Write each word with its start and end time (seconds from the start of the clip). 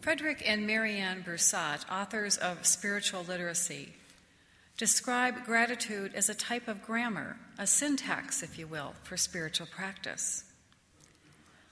Frederick 0.00 0.42
and 0.46 0.66
Marianne 0.66 1.24
Brussat, 1.24 1.84
authors 1.90 2.36
of 2.36 2.64
Spiritual 2.64 3.24
Literacy, 3.24 3.92
describe 4.76 5.44
gratitude 5.44 6.12
as 6.14 6.28
a 6.28 6.34
type 6.34 6.68
of 6.68 6.82
grammar, 6.82 7.36
a 7.58 7.66
syntax, 7.66 8.42
if 8.42 8.56
you 8.58 8.68
will, 8.68 8.94
for 9.02 9.16
spiritual 9.16 9.66
practice. 9.66 10.44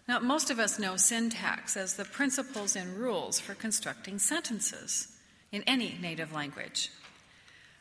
Now, 0.09 0.19
most 0.19 0.51
of 0.51 0.59
us 0.59 0.81
know 0.81 0.97
syntax 0.97 1.77
as 1.77 1.95
the 1.95 2.05
principles 2.05 2.75
and 2.75 2.97
rules 2.97 3.39
for 3.39 3.55
constructing 3.55 4.19
sentences 4.19 5.17
in 5.53 5.63
any 5.63 5.97
native 6.01 6.33
language. 6.33 6.91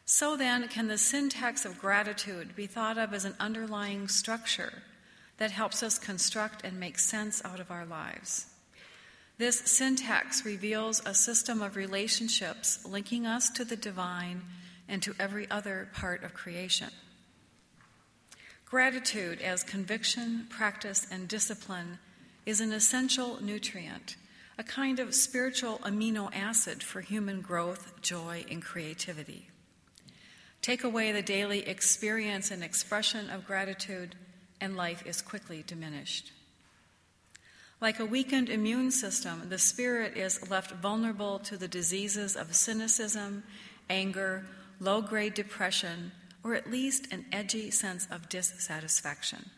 So 0.05 0.37
then, 0.37 0.67
can 0.67 0.87
the 0.87 0.99
syntax 0.99 1.65
of 1.65 1.79
gratitude 1.79 2.55
be 2.55 2.67
thought 2.67 2.99
of 2.99 3.13
as 3.13 3.25
an 3.25 3.35
underlying 3.39 4.07
structure 4.07 4.83
that 5.37 5.51
helps 5.51 5.81
us 5.81 5.97
construct 5.97 6.63
and 6.63 6.79
make 6.79 6.99
sense 6.99 7.43
out 7.43 7.59
of 7.59 7.71
our 7.71 7.85
lives? 7.85 8.50
This 9.41 9.61
syntax 9.61 10.45
reveals 10.45 11.01
a 11.03 11.15
system 11.15 11.63
of 11.63 11.75
relationships 11.75 12.85
linking 12.85 13.25
us 13.25 13.49
to 13.49 13.65
the 13.65 13.75
divine 13.75 14.43
and 14.87 15.01
to 15.01 15.15
every 15.19 15.49
other 15.49 15.89
part 15.95 16.23
of 16.23 16.35
creation. 16.35 16.89
Gratitude 18.65 19.41
as 19.41 19.63
conviction, 19.63 20.45
practice, 20.51 21.07
and 21.09 21.27
discipline 21.27 21.97
is 22.45 22.61
an 22.61 22.71
essential 22.71 23.41
nutrient, 23.41 24.15
a 24.59 24.63
kind 24.63 24.99
of 24.99 25.15
spiritual 25.15 25.79
amino 25.79 26.29
acid 26.35 26.83
for 26.83 27.01
human 27.01 27.41
growth, 27.41 27.99
joy, 28.03 28.45
and 28.47 28.61
creativity. 28.61 29.49
Take 30.61 30.83
away 30.83 31.11
the 31.11 31.23
daily 31.23 31.67
experience 31.67 32.51
and 32.51 32.63
expression 32.63 33.31
of 33.31 33.47
gratitude, 33.47 34.13
and 34.61 34.77
life 34.77 35.03
is 35.07 35.19
quickly 35.19 35.63
diminished. 35.65 36.31
Like 37.81 37.99
a 37.99 38.05
weakened 38.05 38.47
immune 38.47 38.91
system, 38.91 39.49
the 39.49 39.57
spirit 39.57 40.15
is 40.15 40.51
left 40.51 40.71
vulnerable 40.71 41.39
to 41.39 41.57
the 41.57 41.67
diseases 41.67 42.35
of 42.35 42.55
cynicism, 42.55 43.43
anger, 43.89 44.45
low 44.79 45.01
grade 45.01 45.33
depression, 45.33 46.11
or 46.43 46.53
at 46.53 46.69
least 46.69 47.11
an 47.11 47.25
edgy 47.31 47.71
sense 47.71 48.07
of 48.11 48.29
dissatisfaction. 48.29 49.49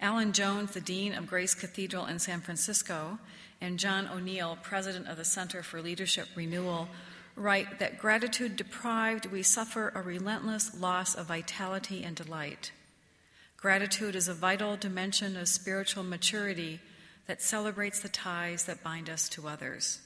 Alan 0.00 0.32
Jones, 0.32 0.72
the 0.72 0.80
Dean 0.80 1.14
of 1.14 1.28
Grace 1.28 1.54
Cathedral 1.54 2.06
in 2.06 2.18
San 2.18 2.40
Francisco, 2.40 3.20
and 3.60 3.78
John 3.78 4.08
O'Neill, 4.08 4.58
President 4.60 5.06
of 5.06 5.16
the 5.16 5.24
Center 5.24 5.62
for 5.62 5.80
Leadership 5.80 6.26
Renewal, 6.34 6.88
write 7.36 7.78
that 7.78 7.98
gratitude 7.98 8.56
deprived, 8.56 9.26
we 9.26 9.44
suffer 9.44 9.92
a 9.94 10.02
relentless 10.02 10.78
loss 10.78 11.14
of 11.14 11.26
vitality 11.26 12.02
and 12.02 12.16
delight. 12.16 12.72
Gratitude 13.64 14.14
is 14.14 14.28
a 14.28 14.34
vital 14.34 14.76
dimension 14.76 15.38
of 15.38 15.48
spiritual 15.48 16.02
maturity 16.02 16.80
that 17.26 17.40
celebrates 17.40 17.98
the 17.98 18.10
ties 18.10 18.66
that 18.66 18.82
bind 18.82 19.08
us 19.08 19.26
to 19.30 19.48
others. 19.48 20.02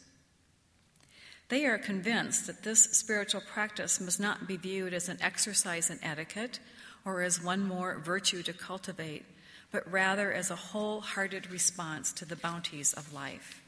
They 1.48 1.66
are 1.66 1.76
convinced 1.76 2.46
that 2.46 2.62
this 2.62 2.84
spiritual 2.84 3.40
practice 3.52 4.00
must 4.00 4.20
not 4.20 4.46
be 4.46 4.56
viewed 4.56 4.94
as 4.94 5.08
an 5.08 5.18
exercise 5.20 5.90
in 5.90 5.98
etiquette 6.04 6.60
or 7.04 7.22
as 7.22 7.42
one 7.42 7.66
more 7.66 7.98
virtue 7.98 8.44
to 8.44 8.52
cultivate, 8.52 9.24
but 9.72 9.90
rather 9.90 10.32
as 10.32 10.52
a 10.52 10.54
wholehearted 10.54 11.50
response 11.50 12.12
to 12.12 12.24
the 12.24 12.36
bounties 12.36 12.92
of 12.92 13.12
life. 13.12 13.60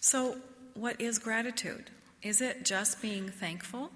So, 0.00 0.38
what 0.72 0.98
is 0.98 1.18
gratitude? 1.18 1.90
Is 2.22 2.40
it 2.40 2.64
just 2.64 3.02
being 3.02 3.28
thankful? 3.28 3.90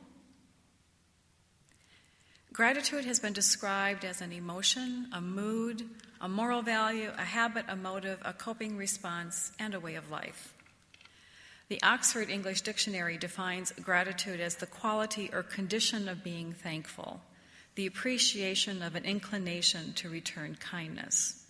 Gratitude 2.56 3.04
has 3.04 3.20
been 3.20 3.34
described 3.34 4.02
as 4.02 4.22
an 4.22 4.32
emotion, 4.32 5.08
a 5.12 5.20
mood, 5.20 5.82
a 6.22 6.26
moral 6.26 6.62
value, 6.62 7.12
a 7.18 7.22
habit, 7.22 7.66
a 7.68 7.76
motive, 7.76 8.18
a 8.24 8.32
coping 8.32 8.78
response, 8.78 9.52
and 9.58 9.74
a 9.74 9.78
way 9.78 9.94
of 9.94 10.10
life. 10.10 10.54
The 11.68 11.82
Oxford 11.82 12.30
English 12.30 12.62
Dictionary 12.62 13.18
defines 13.18 13.72
gratitude 13.72 14.40
as 14.40 14.54
the 14.54 14.64
quality 14.64 15.28
or 15.34 15.42
condition 15.42 16.08
of 16.08 16.24
being 16.24 16.54
thankful, 16.54 17.20
the 17.74 17.84
appreciation 17.84 18.80
of 18.80 18.94
an 18.94 19.04
inclination 19.04 19.92
to 19.96 20.08
return 20.08 20.56
kindness. 20.58 21.44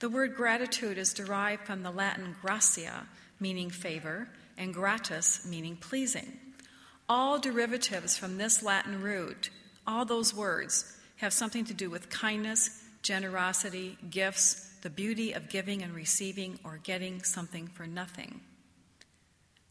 The 0.00 0.08
word 0.08 0.34
gratitude 0.34 0.96
is 0.96 1.12
derived 1.12 1.66
from 1.66 1.82
the 1.82 1.90
Latin 1.90 2.34
gratia, 2.40 3.08
meaning 3.38 3.68
favor, 3.68 4.28
and 4.56 4.72
gratus, 4.72 5.46
meaning 5.46 5.76
pleasing. 5.76 6.38
All 7.10 7.38
derivatives 7.38 8.16
from 8.16 8.38
this 8.38 8.62
Latin 8.62 9.02
root 9.02 9.50
all 9.86 10.04
those 10.04 10.34
words 10.34 10.96
have 11.16 11.32
something 11.32 11.64
to 11.66 11.74
do 11.74 11.90
with 11.90 12.10
kindness, 12.10 12.82
generosity, 13.02 13.98
gifts, 14.10 14.68
the 14.82 14.90
beauty 14.90 15.32
of 15.32 15.48
giving 15.48 15.82
and 15.82 15.94
receiving, 15.94 16.58
or 16.64 16.80
getting 16.82 17.22
something 17.22 17.68
for 17.68 17.86
nothing. 17.86 18.40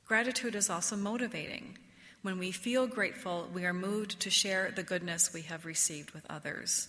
Gratitude 0.05 0.55
is 0.55 0.69
also 0.69 0.95
motivating. 0.95 1.77
When 2.21 2.37
we 2.37 2.51
feel 2.51 2.87
grateful, 2.87 3.49
we 3.53 3.65
are 3.65 3.73
moved 3.73 4.19
to 4.21 4.29
share 4.29 4.71
the 4.71 4.83
goodness 4.83 5.33
we 5.33 5.41
have 5.43 5.65
received 5.65 6.11
with 6.11 6.25
others. 6.29 6.87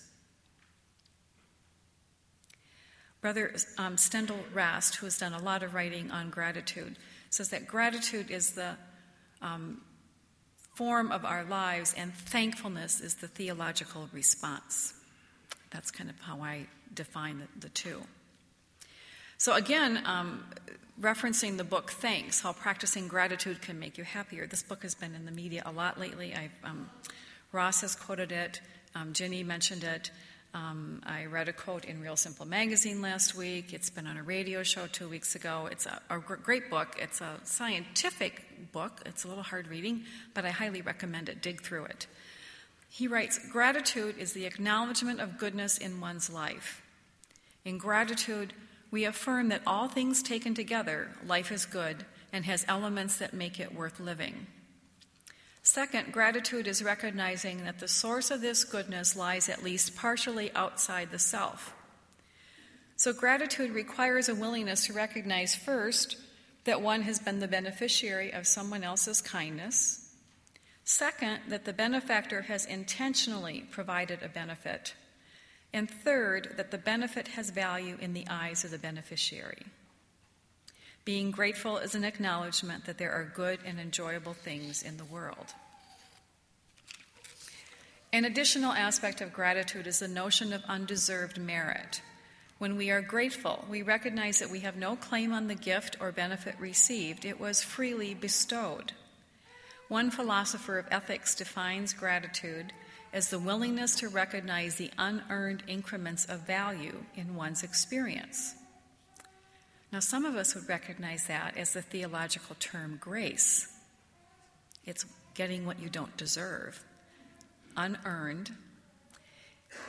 Brother 3.21 3.54
um, 3.78 3.97
Stendal 3.97 4.41
Rast, 4.53 4.97
who 4.97 5.06
has 5.06 5.16
done 5.16 5.33
a 5.33 5.43
lot 5.43 5.62
of 5.62 5.75
writing 5.75 6.10
on 6.10 6.31
gratitude, 6.31 6.97
says 7.31 7.50
that 7.50 7.69
gratitude 7.69 8.31
is 8.31 8.50
the 8.50 8.77
um, 9.41 9.81
form 10.82 11.12
of 11.12 11.25
our 11.25 11.44
lives, 11.44 11.94
and 11.97 12.12
thankfulness 12.12 13.00
is 13.00 13.15
the 13.15 13.28
theological 13.28 14.09
response. 14.12 14.94
That's 15.70 15.93
kind 15.93 16.10
of 16.10 16.19
how 16.19 16.41
I 16.41 16.66
define 16.93 17.38
the, 17.38 17.47
the 17.60 17.69
two. 17.69 18.03
So, 19.38 19.54
again, 19.54 20.03
um, 20.04 20.44
referencing 21.00 21.56
the 21.56 21.62
book 21.62 21.92
Thanks 21.92 22.41
How 22.41 22.53
Practicing 22.53 23.06
Gratitude 23.06 23.62
Can 23.62 23.78
Make 23.78 23.97
You 23.97 24.03
Happier. 24.03 24.48
This 24.48 24.65
book 24.65 24.82
has 24.82 24.97
been 24.97 25.15
in 25.15 25.25
the 25.25 25.31
media 25.31 25.62
a 25.65 25.71
lot 25.71 26.00
lately. 26.00 26.34
Um, 26.65 26.91
Ross 27.53 27.82
has 27.82 27.94
quoted 27.94 28.32
it, 28.32 28.60
um, 28.97 29.12
Ginny 29.12 29.44
mentioned 29.44 29.84
it. 29.84 30.10
Um, 30.55 31.01
I 31.07 31.25
read 31.25 31.49
a 31.49 31.53
quote 31.53 31.87
in 31.87 32.03
Real 32.03 32.17
Simple 32.17 32.47
magazine 32.47 33.01
last 33.01 33.35
week. 33.35 33.73
It's 33.73 33.89
been 33.89 34.07
on 34.07 34.19
a 34.19 34.23
radio 34.23 34.63
show 34.63 34.87
two 34.87 35.09
weeks 35.09 35.35
ago. 35.35 35.67
It's 35.71 35.87
a, 35.87 35.99
a 36.11 36.19
great 36.19 36.69
book. 36.69 36.95
It's 37.01 37.23
a 37.23 37.41
scientific 37.45 38.71
book. 38.71 39.01
It's 39.07 39.25
a 39.25 39.29
little 39.29 39.43
hard 39.43 39.69
reading, 39.69 40.03
but 40.35 40.45
I 40.45 40.51
highly 40.51 40.83
recommend 40.83 41.31
it. 41.31 41.41
Dig 41.41 41.63
through 41.63 41.87
it. 41.87 42.07
He 42.91 43.09
writes 43.09 43.39
Gratitude 43.51 44.19
is 44.19 44.35
the 44.35 44.45
acknowledgement 44.45 45.21
of 45.21 45.39
goodness 45.39 45.79
in 45.79 46.03
one's 46.03 46.29
life. 46.29 46.83
In 47.65 47.79
gratitude, 47.79 48.53
we 48.91 49.07
affirm 49.07 49.49
that 49.49 49.63
all 49.67 49.89
things 49.89 50.23
taken 50.23 50.53
together, 50.53 51.09
life 51.27 51.51
is 51.51 51.65
good 51.65 52.05
and 52.31 52.45
has 52.45 52.67
elements 52.69 53.17
that 53.17 53.33
make 53.33 53.59
it 53.59 53.75
worth 53.75 53.99
living. 53.99 54.47
Second, 55.62 56.12
gratitude 56.12 56.67
is 56.67 56.83
recognizing 56.83 57.65
that 57.65 57.78
the 57.78 57.89
source 57.89 58.31
of 58.31 58.41
this 58.41 58.65
goodness 58.65 59.15
lies 59.15 59.49
at 59.49 59.62
least 59.62 59.97
partially 59.97 60.53
outside 60.55 61.11
the 61.11 61.19
self. 61.19 61.75
So, 62.97 63.12
gratitude 63.12 63.71
requires 63.71 64.28
a 64.28 64.34
willingness 64.34 64.87
to 64.87 64.93
recognize 64.93 65.55
first 65.55 66.17
that 66.65 66.83
one 66.83 67.03
has 67.03 67.19
been 67.19 67.41
the 67.41 67.49
beneficiary 67.49 68.33
of 68.33 68.47
someone 68.47 68.84
else's 68.84 69.21
kindness. 69.21 70.15
Second, 70.84 71.41
that 71.49 71.65
the 71.65 71.72
benefactor 71.72 72.43
has 72.43 72.67
intentionally 72.67 73.65
provided 73.71 74.22
a 74.22 74.28
benefit. 74.28 74.95
And 75.72 75.89
third, 75.89 76.55
that 76.56 76.71
the 76.71 76.78
benefit 76.78 77.28
has 77.28 77.51
value 77.51 77.97
in 78.01 78.15
the 78.15 78.27
eyes 78.28 78.65
of 78.65 78.72
the 78.72 78.78
beneficiary. 78.78 79.67
Being 81.05 81.33
grateful 81.33 81.79
is 81.79 81.95
an 81.95 82.05
acknowledgement 82.05 82.85
that 82.85 82.99
there 82.99 83.13
are 83.13 83.25
good 83.25 83.59
and 83.65 83.81
enjoyable 83.81 84.35
things 84.35 84.83
in 84.83 84.97
the 84.97 85.05
world. 85.05 85.55
An 88.13 88.25
additional 88.25 88.73
aspect 88.73 89.21
of 89.21 89.33
gratitude 89.33 89.87
is 89.87 89.99
the 89.99 90.07
notion 90.07 90.53
of 90.53 90.63
undeserved 90.69 91.41
merit. 91.41 92.03
When 92.59 92.77
we 92.77 92.91
are 92.91 93.01
grateful, 93.01 93.65
we 93.69 93.83
recognize 93.83 94.39
that 94.39 94.51
we 94.51 94.61
have 94.61 94.77
no 94.77 94.95
claim 94.95 95.33
on 95.33 95.49
the 95.49 95.57
gift 95.57 95.97
or 95.99 96.13
benefit 96.13 96.54
received, 96.60 97.25
it 97.25 97.41
was 97.41 97.63
freely 97.63 98.15
bestowed. 98.15 98.93
One 99.89 100.10
philosopher 100.10 100.78
of 100.78 100.87
ethics 100.91 101.34
defines 101.34 101.93
gratitude 101.93 102.72
as 103.13 103.28
the 103.28 103.39
willingness 103.39 103.97
to 103.97 104.09
recognize 104.09 104.77
the 104.77 104.91
unearned 104.97 105.65
increments 105.66 106.25
of 106.27 106.47
value 106.47 107.05
in 107.16 107.34
one's 107.34 107.63
experience. 107.65 108.55
Now, 109.92 110.00
some 110.00 110.24
of 110.24 110.36
us 110.36 110.54
would 110.54 110.68
recognize 110.68 111.27
that 111.27 111.59
as 111.59 111.74
the 111.74 111.83
theological 111.83 112.56
term 112.59 112.97
grace. 112.98 113.68
It's 114.86 115.04
getting 115.34 115.66
what 115.66 115.80
you 115.80 115.91
don't 115.91 116.16
deserve, 116.16 116.83
unearned. 117.77 118.53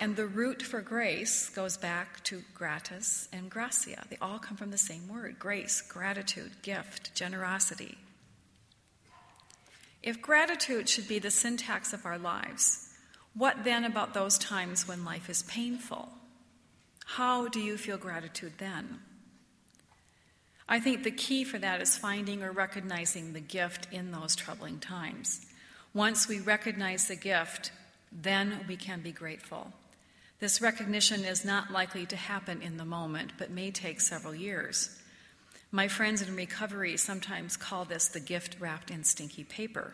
And 0.01 0.15
the 0.15 0.27
root 0.27 0.61
for 0.61 0.81
grace 0.81 1.49
goes 1.49 1.77
back 1.77 2.23
to 2.25 2.43
gratis 2.53 3.29
and 3.31 3.49
gratia. 3.49 4.03
They 4.09 4.17
all 4.21 4.39
come 4.39 4.57
from 4.57 4.71
the 4.71 4.77
same 4.77 5.07
word 5.07 5.39
grace, 5.39 5.81
gratitude, 5.81 6.51
gift, 6.61 7.15
generosity. 7.15 7.97
If 10.01 10.21
gratitude 10.21 10.89
should 10.89 11.07
be 11.07 11.19
the 11.19 11.31
syntax 11.31 11.93
of 11.93 12.05
our 12.05 12.17
lives, 12.17 12.89
what 13.33 13.63
then 13.63 13.85
about 13.85 14.13
those 14.13 14.37
times 14.37 14.85
when 14.85 15.05
life 15.05 15.29
is 15.29 15.43
painful? 15.43 16.09
How 17.05 17.47
do 17.47 17.61
you 17.61 17.77
feel 17.77 17.97
gratitude 17.97 18.53
then? 18.57 18.99
I 20.67 20.79
think 20.79 21.03
the 21.03 21.11
key 21.11 21.43
for 21.43 21.57
that 21.59 21.81
is 21.81 21.97
finding 21.97 22.43
or 22.43 22.51
recognizing 22.51 23.33
the 23.33 23.39
gift 23.39 23.87
in 23.91 24.11
those 24.11 24.35
troubling 24.35 24.79
times. 24.79 25.45
Once 25.93 26.27
we 26.27 26.39
recognize 26.39 27.07
the 27.07 27.15
gift, 27.15 27.71
then 28.11 28.65
we 28.67 28.75
can 28.75 29.01
be 29.01 29.11
grateful. 29.11 29.71
This 30.39 30.61
recognition 30.61 31.23
is 31.23 31.45
not 31.45 31.71
likely 31.71 32.05
to 32.07 32.15
happen 32.15 32.61
in 32.61 32.77
the 32.77 32.85
moment, 32.85 33.33
but 33.37 33.51
may 33.51 33.71
take 33.71 34.01
several 34.01 34.33
years. 34.33 34.99
My 35.71 35.87
friends 35.87 36.21
in 36.21 36.35
recovery 36.35 36.97
sometimes 36.97 37.57
call 37.57 37.85
this 37.85 38.07
the 38.07 38.19
gift 38.19 38.57
wrapped 38.59 38.91
in 38.91 39.03
stinky 39.03 39.43
paper. 39.43 39.93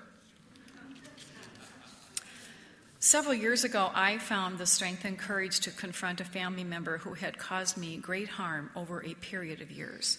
Several 3.01 3.33
years 3.33 3.63
ago, 3.63 3.91
I 3.95 4.17
found 4.17 4.57
the 4.57 4.65
strength 4.65 5.05
and 5.05 5.17
courage 5.17 5.61
to 5.61 5.71
confront 5.71 6.19
a 6.19 6.25
family 6.25 6.65
member 6.65 6.97
who 6.97 7.13
had 7.13 7.37
caused 7.37 7.77
me 7.77 7.95
great 7.95 8.27
harm 8.27 8.69
over 8.75 9.03
a 9.03 9.13
period 9.15 9.61
of 9.61 9.71
years. 9.71 10.17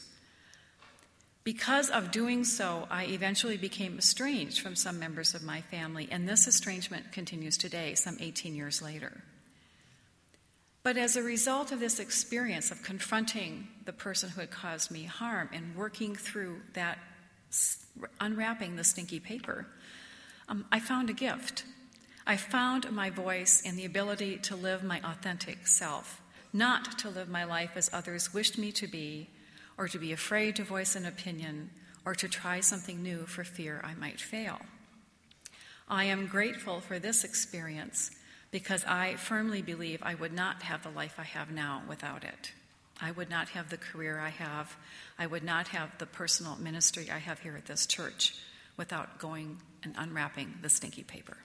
Because 1.42 1.88
of 1.88 2.10
doing 2.10 2.44
so, 2.44 2.87
I 2.90 3.04
eventually 3.06 3.56
became 3.56 3.96
estranged 3.96 4.60
from 4.60 4.76
some 4.76 4.98
members 4.98 5.34
of 5.34 5.42
my 5.42 5.62
family, 5.62 6.06
and 6.10 6.28
this 6.28 6.46
estrangement 6.46 7.12
continues 7.12 7.56
today, 7.56 7.94
some 7.94 8.19
18 8.20 8.54
years 8.54 8.82
later. 8.82 9.22
But 10.82 10.96
as 10.96 11.16
a 11.16 11.22
result 11.22 11.72
of 11.72 11.81
this 11.81 11.98
experience 11.98 12.70
of 12.70 12.82
confronting 12.82 13.69
the 13.84 13.92
person 13.92 14.31
who 14.31 14.40
had 14.40 14.50
caused 14.50 14.90
me 14.90 15.04
harm 15.04 15.48
and 15.52 15.76
working 15.76 16.14
through 16.14 16.60
that, 16.75 16.98
unwrapping 18.20 18.76
the 18.76 18.84
stinky 18.84 19.20
paper, 19.20 19.66
um, 20.48 20.64
I 20.72 20.81
found 20.81 21.08
a 21.08 21.14
gift. 21.14 21.64
I 22.26 22.36
found 22.36 22.90
my 22.93 23.08
voice 23.08 23.62
and 23.64 23.78
the 23.78 23.84
ability 23.86 24.38
to 24.38 24.56
live 24.56 24.82
my 24.82 25.00
authentic 25.04 25.66
self, 25.66 26.20
not 26.52 26.98
to 26.98 27.08
live 27.10 27.28
my 27.28 27.44
life 27.44 27.72
as 27.76 27.90
others 27.93 28.34
wished 28.34 28.58
me 28.58 28.72
to 28.72 28.86
be, 28.86 29.28
or 29.81 29.88
to 29.88 29.99
be 29.99 30.12
afraid 30.12 30.55
to 30.55 30.62
voice 30.62 30.94
an 30.94 31.06
opinion, 31.06 31.71
or 32.05 32.15
to 32.15 32.29
try 32.29 32.61
something 32.61 33.03
new 33.03 33.25
for 33.25 33.44
fear 33.44 33.81
I 33.82 33.94
might 33.94 34.21
fail. 34.21 34.61
I 35.88 36.05
am 36.05 36.27
grateful 36.27 36.81
for 36.81 36.99
this 36.99 37.25
experience 37.25 38.11
because 38.50 38.85
I 38.85 39.15
firmly 39.15 39.62
believe 39.62 40.03
I 40.03 40.17
would 40.17 40.35
not 40.35 40.61
have 40.65 40.82
the 40.82 40.91
life 40.91 41.15
I 41.17 41.23
have 41.23 41.50
now 41.50 41.82
without 41.88 42.25
it. 42.25 42.53
I 43.00 43.12
would 43.12 43.31
not 43.31 43.49
have 43.49 43.71
the 43.71 43.79
career 43.79 44.21
I 44.21 44.29
have. 44.29 44.77
I 45.19 45.27
would 45.27 45.44
not 45.44 45.69
have 45.69 45.97
the 45.97 46.05
personal 46.05 46.56
ministry 46.56 47.09
I 47.11 47.17
have 47.17 47.38
here 47.38 47.56
at 47.56 47.65
this 47.65 47.87
church 47.87 48.35
without 48.77 49.19
going 49.19 49.62
and 49.82 49.94
unwrapping 49.97 50.56
the 50.61 50.69
stinky 50.69 51.05
paper. 51.05 51.38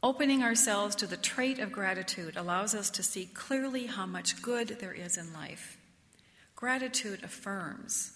Opening 0.00 0.44
ourselves 0.44 0.94
to 0.96 1.08
the 1.08 1.16
trait 1.16 1.58
of 1.58 1.72
gratitude 1.72 2.36
allows 2.36 2.72
us 2.72 2.88
to 2.90 3.02
see 3.02 3.26
clearly 3.34 3.86
how 3.86 4.06
much 4.06 4.40
good 4.40 4.76
there 4.80 4.92
is 4.92 5.16
in 5.16 5.32
life. 5.32 5.76
Gratitude 6.54 7.24
affirms. 7.24 8.12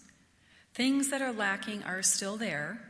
Things 0.74 1.10
that 1.10 1.20
are 1.20 1.32
lacking 1.32 1.82
are 1.82 2.02
still 2.02 2.36
there, 2.36 2.80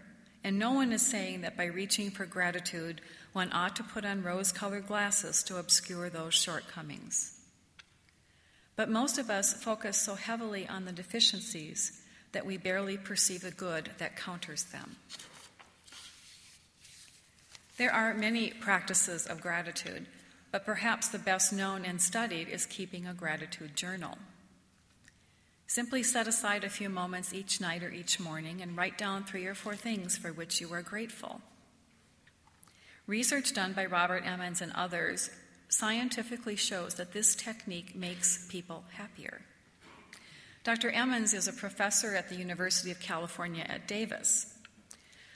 and 0.44 0.58
no 0.58 0.72
one 0.72 0.92
is 0.92 1.04
saying 1.04 1.40
that 1.40 1.56
by 1.56 1.64
reaching 1.64 2.10
for 2.10 2.26
gratitude, 2.26 3.00
one 3.32 3.50
ought 3.52 3.76
to 3.76 3.82
put 3.82 4.04
on 4.04 4.22
rose 4.22 4.52
colored 4.52 4.86
glasses 4.86 5.42
to 5.44 5.56
obscure 5.56 6.10
those 6.10 6.34
shortcomings. 6.34 7.40
But 8.76 8.90
most 8.90 9.16
of 9.16 9.30
us 9.30 9.54
focus 9.54 9.96
so 9.96 10.16
heavily 10.16 10.68
on 10.68 10.84
the 10.84 10.92
deficiencies 10.92 12.02
that 12.32 12.44
we 12.44 12.58
barely 12.58 12.98
perceive 12.98 13.40
the 13.40 13.50
good 13.50 13.90
that 13.98 14.16
counters 14.16 14.64
them. 14.64 14.96
There 17.82 17.92
are 17.92 18.14
many 18.14 18.50
practices 18.50 19.26
of 19.26 19.40
gratitude, 19.40 20.06
but 20.52 20.64
perhaps 20.64 21.08
the 21.08 21.18
best 21.18 21.52
known 21.52 21.84
and 21.84 22.00
studied 22.00 22.48
is 22.48 22.64
keeping 22.64 23.08
a 23.08 23.12
gratitude 23.12 23.74
journal. 23.74 24.18
Simply 25.66 26.04
set 26.04 26.28
aside 26.28 26.62
a 26.62 26.68
few 26.68 26.88
moments 26.88 27.34
each 27.34 27.60
night 27.60 27.82
or 27.82 27.90
each 27.90 28.20
morning 28.20 28.62
and 28.62 28.76
write 28.76 28.96
down 28.96 29.24
three 29.24 29.46
or 29.46 29.56
four 29.56 29.74
things 29.74 30.16
for 30.16 30.32
which 30.32 30.60
you 30.60 30.72
are 30.72 30.80
grateful. 30.80 31.40
Research 33.08 33.52
done 33.52 33.72
by 33.72 33.86
Robert 33.86 34.22
Emmons 34.24 34.62
and 34.62 34.70
others 34.76 35.30
scientifically 35.68 36.54
shows 36.54 36.94
that 36.94 37.12
this 37.12 37.34
technique 37.34 37.96
makes 37.96 38.46
people 38.48 38.84
happier. 38.92 39.40
Dr. 40.62 40.90
Emmons 40.90 41.34
is 41.34 41.48
a 41.48 41.52
professor 41.52 42.14
at 42.14 42.28
the 42.28 42.36
University 42.36 42.92
of 42.92 43.00
California 43.00 43.66
at 43.68 43.88
Davis. 43.88 44.51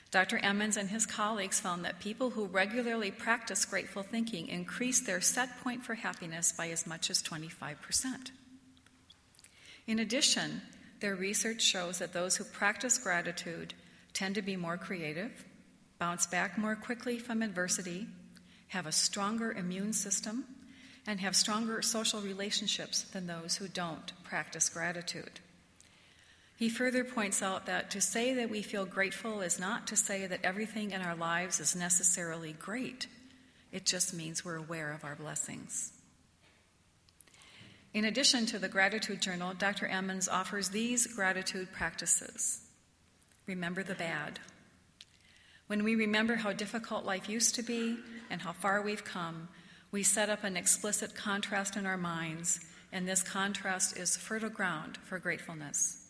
Dr. 0.09 0.37
Emmons 0.37 0.77
and 0.77 0.89
his 0.89 1.05
colleagues 1.05 1.59
found 1.59 1.83
that 1.83 1.99
people 1.99 2.29
who 2.29 2.45
regularly 2.45 3.11
practice 3.11 3.65
grateful 3.65 4.03
thinking 4.03 4.47
increase 4.47 5.01
their 5.01 5.19
set 5.19 5.61
point 5.61 5.83
for 5.83 5.95
happiness 5.95 6.51
by 6.51 6.69
as 6.69 6.87
much 6.87 7.09
as 7.09 7.21
25%. 7.21 8.31
In 9.85 9.99
addition, 9.99 10.61
their 10.99 11.15
research 11.15 11.61
shows 11.61 11.99
that 11.99 12.13
those 12.13 12.37
who 12.37 12.43
practice 12.43 12.97
gratitude 12.97 13.73
tend 14.13 14.35
to 14.35 14.41
be 14.41 14.55
more 14.55 14.77
creative, 14.77 15.45
bounce 15.99 16.25
back 16.25 16.57
more 16.57 16.75
quickly 16.75 17.19
from 17.19 17.41
adversity, 17.41 18.07
have 18.69 18.85
a 18.85 18.91
stronger 18.91 19.51
immune 19.51 19.93
system, 19.93 20.45
and 21.05 21.19
have 21.19 21.35
stronger 21.35 21.81
social 21.81 22.21
relationships 22.21 23.03
than 23.03 23.27
those 23.27 23.55
who 23.55 23.67
don't 23.67 24.11
practice 24.23 24.69
gratitude. 24.69 25.39
He 26.57 26.69
further 26.69 27.03
points 27.03 27.43
out 27.43 27.67
that 27.67 27.91
to 27.91 28.01
say 28.01 28.33
that 28.33 28.49
we 28.49 28.63
feel 28.63 28.85
grateful 28.85 29.41
is 29.41 29.59
not 29.59 29.85
to 29.87 29.95
say 29.95 30.25
that 30.25 30.43
everything 30.43 30.89
in 30.89 31.01
our 31.01 31.15
lives 31.15 31.59
is 31.59 31.75
necessarily 31.75 32.53
great. 32.53 33.05
It 33.71 33.85
just 33.85 34.11
means 34.11 34.43
we're 34.43 34.55
aware 34.55 34.91
of 34.91 35.03
our 35.03 35.15
blessings. 35.15 35.93
In 37.93 38.05
addition 38.05 38.47
to 38.47 38.57
the 38.57 38.67
gratitude 38.67 39.21
journal, 39.21 39.53
Dr. 39.53 39.85
Emmons 39.85 40.27
offers 40.27 40.69
these 40.69 41.05
gratitude 41.05 41.71
practices. 41.71 42.61
Remember 43.45 43.83
the 43.83 43.93
bad. 43.93 44.39
When 45.67 45.83
we 45.83 45.93
remember 45.93 46.37
how 46.37 46.53
difficult 46.53 47.05
life 47.05 47.29
used 47.29 47.53
to 47.55 47.61
be 47.61 47.97
and 48.31 48.41
how 48.41 48.53
far 48.53 48.81
we've 48.81 49.05
come, 49.05 49.47
we 49.91 50.01
set 50.01 50.29
up 50.29 50.43
an 50.43 50.57
explicit 50.57 51.13
contrast 51.13 51.77
in 51.77 51.85
our 51.85 51.97
minds, 51.97 52.59
and 52.91 53.07
this 53.07 53.21
contrast 53.21 53.95
is 53.95 54.17
fertile 54.17 54.49
ground 54.49 54.97
for 55.05 55.19
gratefulness. 55.19 56.06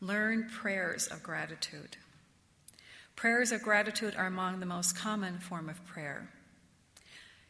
Learn 0.00 0.50
prayers 0.50 1.06
of 1.06 1.22
gratitude. 1.22 1.96
Prayers 3.16 3.50
of 3.50 3.62
gratitude 3.62 4.14
are 4.14 4.26
among 4.26 4.60
the 4.60 4.66
most 4.66 4.94
common 4.94 5.38
form 5.38 5.70
of 5.70 5.84
prayer. 5.86 6.28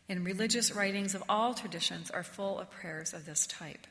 And 0.09 0.25
religious 0.25 0.73
writings 0.73 1.17
of 1.17 1.25
all 1.29 1.55
traditions 1.55 2.09
are 2.09 2.23
full 2.23 2.61
of 2.61 2.71
prayers 2.71 3.13
of 3.13 3.27
this 3.27 3.49
type. 3.49 3.89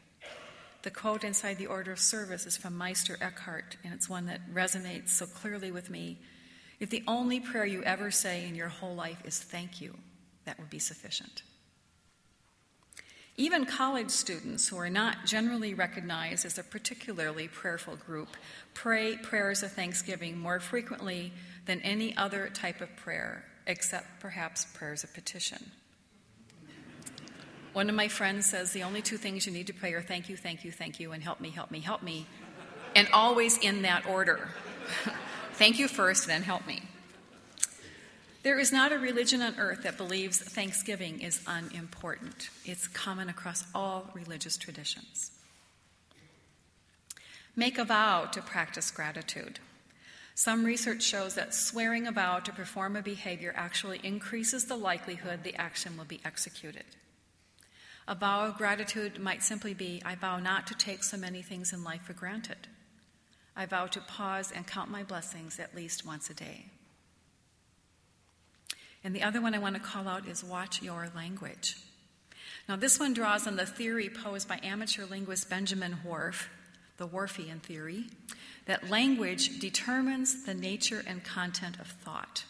The 0.84 0.92
quote 0.92 1.26
inside 1.26 1.58
the 1.58 1.66
order 1.66 1.92
of 1.92 2.00
service 2.00 2.46
is 2.46 2.56
from 2.56 2.78
Meister 2.78 3.18
Eckhart, 3.20 3.76
and 3.84 3.94
it's 3.94 4.08
one 4.08 4.28
that 4.28 4.54
resonates 4.54 5.10
so 5.10 5.26
clearly 5.26 5.72
with 5.72 5.90
me. 5.90 6.20
If 6.80 6.90
the 6.90 7.04
only 7.08 7.42
prayer 7.42 7.66
you 7.66 7.84
ever 7.84 8.10
say 8.10 8.48
in 8.48 8.56
your 8.56 8.70
whole 8.70 8.96
life 8.96 9.18
is 9.26 9.38
thank 9.40 9.82
you, 9.82 9.98
that 10.46 10.58
would 10.60 10.70
be 10.70 10.80
sufficient. 10.80 11.42
Even 13.38 13.66
college 13.66 14.12
students, 14.12 14.70
who 14.70 14.78
are 14.78 14.90
not 14.90 15.26
generally 15.26 15.74
recognized 15.74 16.46
as 16.46 16.58
a 16.58 16.64
particularly 16.64 17.50
prayerful 17.50 17.98
group, 17.98 18.30
pray 18.74 19.18
prayers 19.18 19.62
of 19.62 19.74
thanksgiving 19.74 20.40
more 20.40 20.62
frequently 20.62 21.34
than 21.66 21.82
any 21.82 22.16
other 22.16 22.50
type 22.50 22.80
of 22.80 22.96
prayer, 22.96 23.44
except 23.68 24.22
perhaps 24.22 24.66
prayers 24.74 25.04
of 25.04 25.14
petition. 25.14 25.72
One 27.74 27.90
of 27.90 27.96
my 27.96 28.08
friends 28.08 28.46
says 28.46 28.72
the 28.72 28.84
only 28.84 29.02
two 29.02 29.18
things 29.18 29.46
you 29.46 29.52
need 29.52 29.68
to 29.68 29.74
pray 29.74 29.92
are 29.94 30.02
thank 30.02 30.30
you, 30.30 30.38
thank 30.38 30.64
you, 30.64 30.72
thank 30.72 30.98
you, 31.02 31.12
and 31.12 31.22
help 31.22 31.42
me, 31.42 31.50
help 31.50 31.72
me, 31.72 31.82
help 31.82 32.02
me, 32.02 32.26
and 32.96 33.06
always 33.12 33.58
in 33.58 33.82
that 33.82 34.08
order. 34.08 34.48
thank 35.56 35.78
you 35.78 35.90
first, 35.90 36.26
then 36.26 36.42
help 36.42 36.66
me. 36.66 36.84
There 38.46 38.60
is 38.60 38.72
not 38.72 38.92
a 38.92 39.00
religion 39.00 39.42
on 39.42 39.56
earth 39.58 39.82
that 39.82 39.98
believes 39.98 40.38
Thanksgiving 40.38 41.20
is 41.20 41.42
unimportant. 41.48 42.52
It's 42.64 42.88
common 42.88 43.28
across 43.28 43.66
all 43.74 44.12
religious 44.14 44.56
traditions. 44.56 45.32
Make 47.56 47.80
a 47.80 47.84
vow 47.84 48.26
to 48.26 48.44
practice 48.44 48.92
gratitude. 48.92 49.60
Some 50.36 50.64
research 50.64 51.02
shows 51.02 51.34
that 51.34 51.56
swearing 51.56 52.06
a 52.06 52.12
vow 52.12 52.38
to 52.38 52.54
perform 52.54 52.96
a 52.96 53.02
behavior 53.02 53.52
actually 53.58 54.00
increases 54.04 54.66
the 54.66 54.78
likelihood 54.78 55.40
the 55.42 55.56
action 55.56 55.98
will 55.98 56.06
be 56.06 56.22
executed. 56.24 56.86
A 58.08 58.14
vow 58.14 58.46
of 58.46 58.60
gratitude 58.60 59.18
might 59.18 59.42
simply 59.42 59.74
be 59.74 60.04
I 60.06 60.14
vow 60.14 60.38
not 60.38 60.68
to 60.68 60.76
take 60.76 61.04
so 61.04 61.18
many 61.18 61.42
things 61.42 61.74
in 61.74 61.84
life 61.84 62.04
for 62.04 62.14
granted. 62.14 62.68
I 63.56 63.66
vow 63.66 63.88
to 63.88 64.02
pause 64.02 64.52
and 64.52 64.68
count 64.68 64.92
my 64.92 65.02
blessings 65.02 65.60
at 65.60 65.76
least 65.76 66.06
once 66.06 66.30
a 66.30 66.36
day. 66.36 66.66
And 69.06 69.16
the 69.16 69.22
other 69.22 69.40
one 69.40 69.54
I 69.54 69.60
want 69.60 69.76
to 69.76 69.82
call 69.82 70.08
out 70.08 70.28
is 70.28 70.44
watch 70.44 70.82
your 70.82 71.10
language. 71.16 71.78
Now, 72.68 72.76
this 72.76 73.00
one 73.00 73.14
draws 73.14 73.46
on 73.46 73.56
the 73.56 73.66
theory 73.66 74.10
posed 74.10 74.48
by 74.48 74.60
amateur 74.64 75.06
linguist 75.06 75.48
Benjamin 75.48 76.00
Whorf, 76.04 76.50
the 76.98 77.08
Whorfian 77.08 77.62
theory, 77.62 78.06
that 78.66 78.90
language 78.90 79.60
determines 79.60 80.46
the 80.46 80.56
nature 80.56 81.04
and 81.06 81.24
content 81.24 81.80
of 81.80 81.86
thought. 81.86 82.46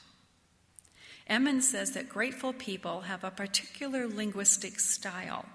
Emmons 1.27 1.67
says 1.67 1.91
that 1.91 2.07
grateful 2.07 2.53
people 2.53 3.01
have 3.01 3.25
a 3.25 3.31
particular 3.31 4.07
linguistic 4.07 4.79
style. 4.79 5.45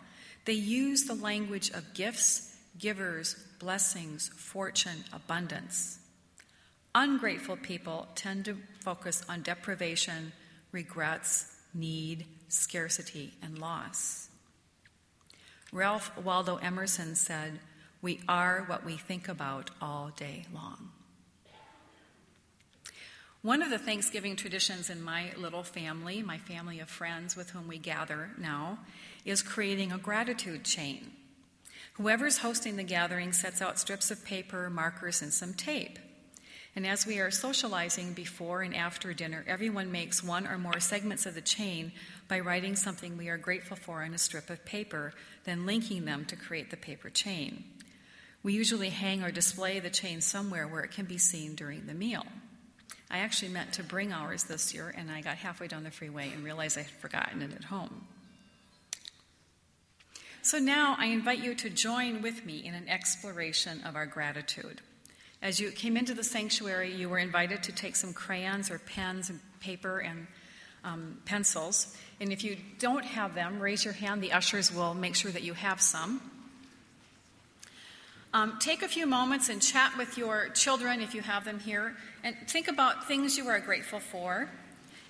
They 0.45 0.53
use 0.53 1.05
the 1.05 1.15
language 1.15 1.71
of 1.71 1.95
gifts, 1.95 2.55
givers, 2.79 3.37
blessings, 3.59 4.29
fortune, 4.37 5.05
abundance. 5.15 5.99
Ungrateful 6.95 7.57
people 7.57 8.07
tend 8.17 8.45
to 8.45 8.59
focus 8.81 9.25
on 9.31 9.41
deprivation, 9.41 10.33
regrets, 10.73 11.57
need, 11.75 12.27
scarcity, 12.49 13.35
and 13.43 13.59
loss. 13.59 14.29
Ralph 15.73 16.11
Waldo 16.19 16.57
Emerson 16.57 17.15
said, 17.15 17.61
We 18.03 18.21
are 18.29 18.65
what 18.67 18.85
we 18.85 18.97
think 18.97 19.29
about 19.29 19.71
all 19.81 20.11
day 20.17 20.45
long. 20.53 20.91
One 23.43 23.63
of 23.63 23.71
the 23.71 23.79
Thanksgiving 23.79 24.37
traditions 24.37 24.91
in 24.91 25.03
my 25.03 25.33
little 25.39 25.63
family, 25.63 26.23
my 26.23 26.37
family 26.37 26.79
of 26.81 26.91
friends 26.91 27.37
with 27.37 27.51
whom 27.51 27.69
we 27.69 27.79
gather 27.79 28.31
now, 28.37 28.81
is 29.25 29.43
creating 29.43 29.93
a 29.93 29.99
gratitude 29.99 30.65
chain. 30.65 31.13
Whoever's 31.95 32.39
hosting 32.39 32.77
the 32.77 32.83
gathering 32.83 33.33
sets 33.33 33.63
out 33.63 33.79
strips 33.79 34.11
of 34.11 34.25
paper, 34.25 34.69
markers, 34.69 35.23
and 35.23 35.33
some 35.33 35.55
tape. 35.55 35.99
And 36.77 36.87
as 36.87 37.05
we 37.05 37.19
are 37.19 37.33
socializing 37.33 38.13
before 38.13 38.63
and 38.63 38.77
after 38.77 39.13
dinner, 39.13 39.45
everyone 39.49 39.91
makes 39.91 40.23
one 40.23 40.47
or 40.47 40.57
more 40.57 40.79
segments 40.79 41.27
of 41.27 41.35
the 41.35 41.41
chain 41.41 41.91
by 42.29 42.39
writing 42.41 42.77
something 42.77 43.17
we 43.17 43.29
are 43.29 43.37
grateful 43.37 43.77
for 43.77 44.05
on 44.05 44.15
a 44.15 44.19
strip 44.19 44.51
of 44.51 44.65
paper, 44.65 45.13
then 45.45 45.67
linking 45.67 46.05
them 46.05 46.25
to 46.27 46.37
create 46.37 46.71
the 46.71 46.77
paper 46.77 47.11
chain. 47.11 47.65
We 48.43 48.53
usually 48.55 48.91
hang 48.91 49.23
or 49.23 49.33
display 49.33 49.81
the 49.81 49.91
chain 49.91 50.21
somewhere 50.21 50.69
where 50.69 50.83
it 50.83 50.93
can 50.93 51.07
be 51.07 51.19
seen 51.19 51.57
during 51.57 51.87
the 51.87 51.95
meal. 51.95 52.25
I 53.11 53.19
actually 53.19 53.51
meant 53.51 53.73
to 53.75 53.83
bring 53.83 54.13
ours 54.13 54.45
this 54.45 54.73
year, 54.73 54.95
and 54.97 55.11
I 55.11 55.21
got 55.21 55.37
halfway 55.37 55.67
down 55.67 55.83
the 55.83 55.91
freeway 55.91 56.31
and 56.33 56.45
realized 56.45 56.79
I 56.79 56.83
had 56.83 56.91
forgotten 56.93 57.43
it 57.43 57.53
at 57.53 57.65
home. 57.65 58.07
So 60.43 60.59
now 60.59 60.95
I 60.97 61.07
invite 61.07 61.41
you 61.41 61.55
to 61.57 61.69
join 61.69 62.23
with 62.23 62.47
me 62.47 62.65
in 62.65 62.75
an 62.75 62.89
exploration 62.89 63.83
of 63.85 63.97
our 63.97 64.07
gratitude. 64.07 64.81
As 65.43 65.59
you 65.59 65.71
came 65.71 65.97
into 65.97 66.13
the 66.13 66.25
sanctuary, 66.25 66.93
you 66.95 67.09
were 67.09 67.19
invited 67.19 67.63
to 67.65 67.73
take 67.73 67.97
some 67.97 68.13
crayons 68.13 68.71
or 68.71 68.79
pens 68.79 69.31
and 69.31 69.41
paper 69.61 69.99
and 69.99 70.27
um, 70.85 71.19
pencils. 71.25 71.97
And 72.21 72.33
if 72.33 72.45
you 72.45 72.57
don't 72.79 73.05
have 73.05 73.35
them, 73.35 73.59
raise 73.59 73.85
your 73.85 73.95
hand. 73.95 74.23
The 74.23 74.33
ushers 74.33 74.75
will 74.75 74.93
make 74.93 75.15
sure 75.15 75.31
that 75.31 75.43
you 75.43 75.55
have 75.55 75.81
some. 75.81 76.21
Um, 78.33 78.59
take 78.61 78.83
a 78.83 78.89
few 78.89 79.07
moments 79.07 79.49
and 79.49 79.61
chat 79.61 79.97
with 79.97 80.17
your 80.17 80.51
children 80.51 81.01
if 81.01 81.15
you 81.15 81.23
have 81.23 81.45
them 81.45 81.59
here, 81.59 81.97
and 82.23 82.37
think 82.47 82.69
about 82.69 83.09
things 83.09 83.37
you 83.37 83.49
are 83.49 83.59
grateful 83.59 83.99
for, 83.99 84.49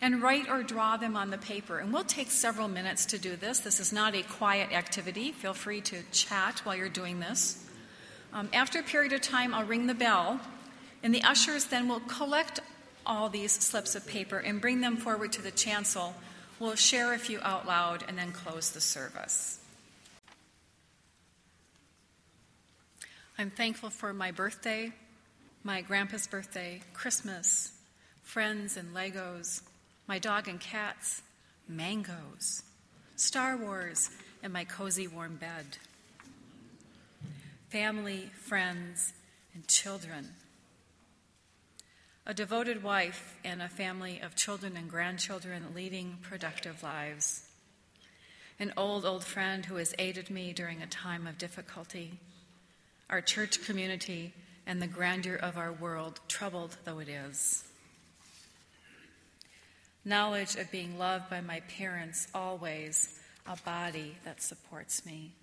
and 0.00 0.22
write 0.22 0.48
or 0.48 0.62
draw 0.62 0.96
them 0.96 1.16
on 1.16 1.28
the 1.28 1.36
paper. 1.36 1.78
And 1.80 1.92
we'll 1.92 2.04
take 2.04 2.30
several 2.30 2.66
minutes 2.66 3.04
to 3.06 3.18
do 3.18 3.36
this. 3.36 3.60
This 3.60 3.78
is 3.78 3.92
not 3.92 4.14
a 4.14 4.22
quiet 4.22 4.72
activity. 4.72 5.32
Feel 5.32 5.52
free 5.52 5.82
to 5.82 6.02
chat 6.12 6.60
while 6.64 6.74
you're 6.74 6.88
doing 6.88 7.20
this. 7.20 7.66
Um, 8.32 8.48
after 8.52 8.78
a 8.78 8.82
period 8.82 9.12
of 9.12 9.20
time, 9.20 9.52
I'll 9.52 9.64
ring 9.64 9.86
the 9.86 9.94
bell, 9.94 10.40
and 11.02 11.14
the 11.14 11.22
ushers 11.22 11.64
then 11.64 11.88
will 11.88 12.00
collect 12.00 12.60
all 13.04 13.28
these 13.28 13.52
slips 13.52 13.94
of 13.94 14.06
paper 14.06 14.38
and 14.38 14.60
bring 14.60 14.80
them 14.80 14.96
forward 14.96 15.32
to 15.32 15.42
the 15.42 15.50
chancel. 15.50 16.14
We'll 16.60 16.76
share 16.76 17.12
a 17.12 17.18
few 17.18 17.40
out 17.42 17.66
loud 17.66 18.04
and 18.06 18.16
then 18.16 18.32
close 18.32 18.70
the 18.70 18.80
service. 18.80 19.58
I'm 23.36 23.50
thankful 23.50 23.90
for 23.90 24.12
my 24.12 24.30
birthday, 24.30 24.92
my 25.64 25.80
grandpa's 25.80 26.26
birthday, 26.26 26.82
Christmas, 26.92 27.72
friends 28.22 28.76
and 28.76 28.94
Legos, 28.94 29.62
my 30.06 30.18
dog 30.18 30.46
and 30.46 30.60
cats, 30.60 31.22
mangoes, 31.66 32.62
Star 33.16 33.56
Wars, 33.56 34.10
and 34.42 34.52
my 34.52 34.64
cozy 34.64 35.08
warm 35.08 35.36
bed 35.36 35.78
family, 37.70 38.28
friends, 38.34 39.12
and 39.54 39.66
children. 39.68 40.30
A 42.26 42.34
devoted 42.34 42.82
wife 42.82 43.38
and 43.44 43.62
a 43.62 43.68
family 43.68 44.20
of 44.20 44.34
children 44.34 44.76
and 44.76 44.90
grandchildren 44.90 45.66
leading 45.72 46.18
productive 46.20 46.82
lives. 46.82 47.46
An 48.58 48.72
old, 48.76 49.04
old 49.04 49.22
friend 49.22 49.64
who 49.64 49.76
has 49.76 49.94
aided 50.00 50.30
me 50.30 50.52
during 50.52 50.82
a 50.82 50.86
time 50.86 51.28
of 51.28 51.38
difficulty. 51.38 52.18
Our 53.08 53.20
church 53.20 53.64
community 53.64 54.34
and 54.66 54.82
the 54.82 54.88
grandeur 54.88 55.36
of 55.36 55.56
our 55.56 55.72
world, 55.72 56.18
troubled 56.26 56.76
though 56.84 56.98
it 56.98 57.08
is. 57.08 57.62
Knowledge 60.04 60.56
of 60.56 60.72
being 60.72 60.98
loved 60.98 61.30
by 61.30 61.40
my 61.40 61.60
parents, 61.78 62.26
always 62.34 63.20
a 63.46 63.56
body 63.64 64.16
that 64.24 64.42
supports 64.42 65.06
me. 65.06 65.34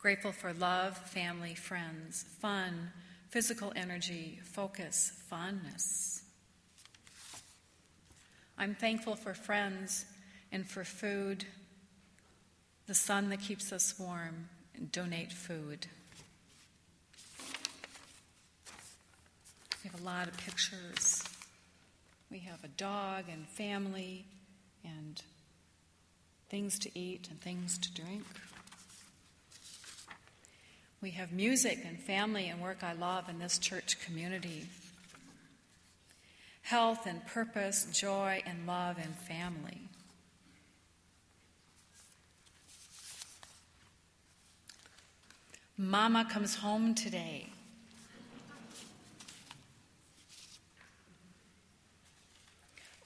Grateful 0.00 0.32
for 0.32 0.54
love, 0.54 0.96
family, 0.96 1.54
friends, 1.54 2.24
fun, 2.40 2.90
physical 3.28 3.70
energy, 3.76 4.40
focus, 4.42 5.12
fondness. 5.28 6.22
I'm 8.56 8.74
thankful 8.74 9.14
for 9.14 9.34
friends 9.34 10.06
and 10.50 10.66
for 10.66 10.84
food, 10.84 11.44
the 12.86 12.94
sun 12.94 13.28
that 13.28 13.40
keeps 13.40 13.72
us 13.72 13.94
warm, 13.98 14.48
and 14.74 14.90
donate 14.90 15.32
food. 15.32 15.86
We 19.84 19.90
have 19.90 20.00
a 20.00 20.04
lot 20.04 20.28
of 20.28 20.36
pictures. 20.38 21.22
We 22.30 22.38
have 22.40 22.64
a 22.64 22.68
dog 22.68 23.24
and 23.30 23.46
family 23.46 24.24
and 24.82 25.20
things 26.48 26.78
to 26.78 26.98
eat 26.98 27.28
and 27.30 27.38
things 27.38 27.76
to 27.76 27.92
drink. 27.92 28.24
We 31.02 31.12
have 31.12 31.32
music 31.32 31.78
and 31.86 31.98
family 31.98 32.48
and 32.48 32.60
work 32.60 32.84
I 32.84 32.92
love 32.92 33.30
in 33.30 33.38
this 33.38 33.58
church 33.58 33.98
community. 34.04 34.66
Health 36.60 37.06
and 37.06 37.26
purpose, 37.26 37.86
joy 37.90 38.42
and 38.44 38.66
love 38.66 38.98
and 39.02 39.14
family. 39.16 39.80
Mama 45.78 46.28
comes 46.30 46.56
home 46.56 46.94
today. 46.94 47.48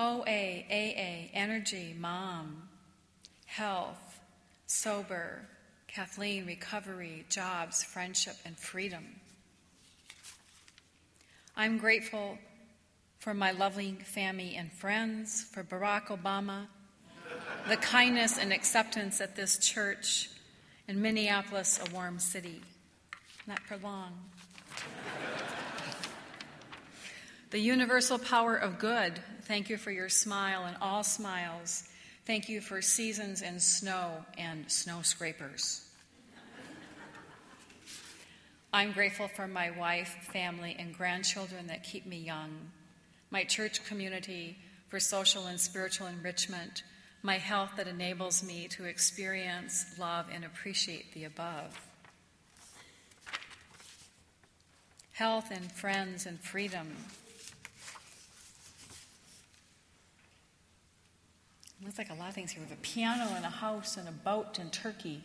OA, 0.00 0.64
AA, 0.68 1.30
energy, 1.32 1.94
mom, 1.96 2.64
health, 3.46 4.18
sober, 4.66 5.46
Kathleen, 5.94 6.44
recovery, 6.44 7.24
jobs, 7.28 7.84
friendship, 7.84 8.34
and 8.44 8.58
freedom. 8.58 9.04
I'm 11.56 11.78
grateful 11.78 12.36
for 13.20 13.32
my 13.32 13.52
loving 13.52 13.98
family 13.98 14.56
and 14.56 14.72
friends, 14.72 15.46
for 15.52 15.62
Barack 15.62 16.08
Obama, 16.08 16.66
the 17.68 17.76
kindness 17.76 18.38
and 18.38 18.52
acceptance 18.52 19.20
at 19.20 19.36
this 19.36 19.56
church, 19.58 20.30
in 20.88 21.00
Minneapolis, 21.00 21.78
a 21.78 21.94
warm 21.94 22.18
city. 22.18 22.60
Not 23.46 23.60
for 23.60 23.76
long. 23.76 24.18
the 27.50 27.60
universal 27.60 28.18
power 28.18 28.56
of 28.56 28.80
good, 28.80 29.20
thank 29.42 29.70
you 29.70 29.76
for 29.76 29.92
your 29.92 30.08
smile 30.08 30.64
and 30.64 30.76
all 30.82 31.04
smiles. 31.04 31.84
Thank 32.26 32.48
you 32.48 32.62
for 32.62 32.80
seasons 32.80 33.42
and 33.42 33.60
snow 33.60 34.24
and 34.38 34.70
snow 34.72 35.02
scrapers. 35.02 35.86
I'm 38.72 38.92
grateful 38.92 39.28
for 39.28 39.46
my 39.46 39.70
wife, 39.70 40.08
family, 40.32 40.74
and 40.78 40.96
grandchildren 40.96 41.66
that 41.66 41.84
keep 41.84 42.06
me 42.06 42.16
young, 42.16 42.72
my 43.30 43.44
church 43.44 43.84
community 43.84 44.56
for 44.88 44.98
social 44.98 45.46
and 45.46 45.60
spiritual 45.60 46.06
enrichment, 46.06 46.82
my 47.22 47.36
health 47.36 47.72
that 47.76 47.88
enables 47.88 48.42
me 48.42 48.68
to 48.68 48.84
experience, 48.84 49.84
love, 49.98 50.26
and 50.32 50.46
appreciate 50.46 51.12
the 51.12 51.24
above. 51.24 51.78
Health 55.12 55.50
and 55.50 55.70
friends 55.70 56.24
and 56.24 56.40
freedom. 56.40 56.96
Looks 61.84 61.98
like 61.98 62.08
a 62.08 62.14
lot 62.14 62.30
of 62.30 62.34
things 62.34 62.50
here. 62.50 62.62
We 62.62 62.70
have 62.70 62.78
a 62.78 62.80
piano 62.80 63.28
and 63.36 63.44
a 63.44 63.50
house 63.50 63.98
and 63.98 64.08
a 64.08 64.12
boat 64.12 64.58
and 64.58 64.72
turkey. 64.72 65.20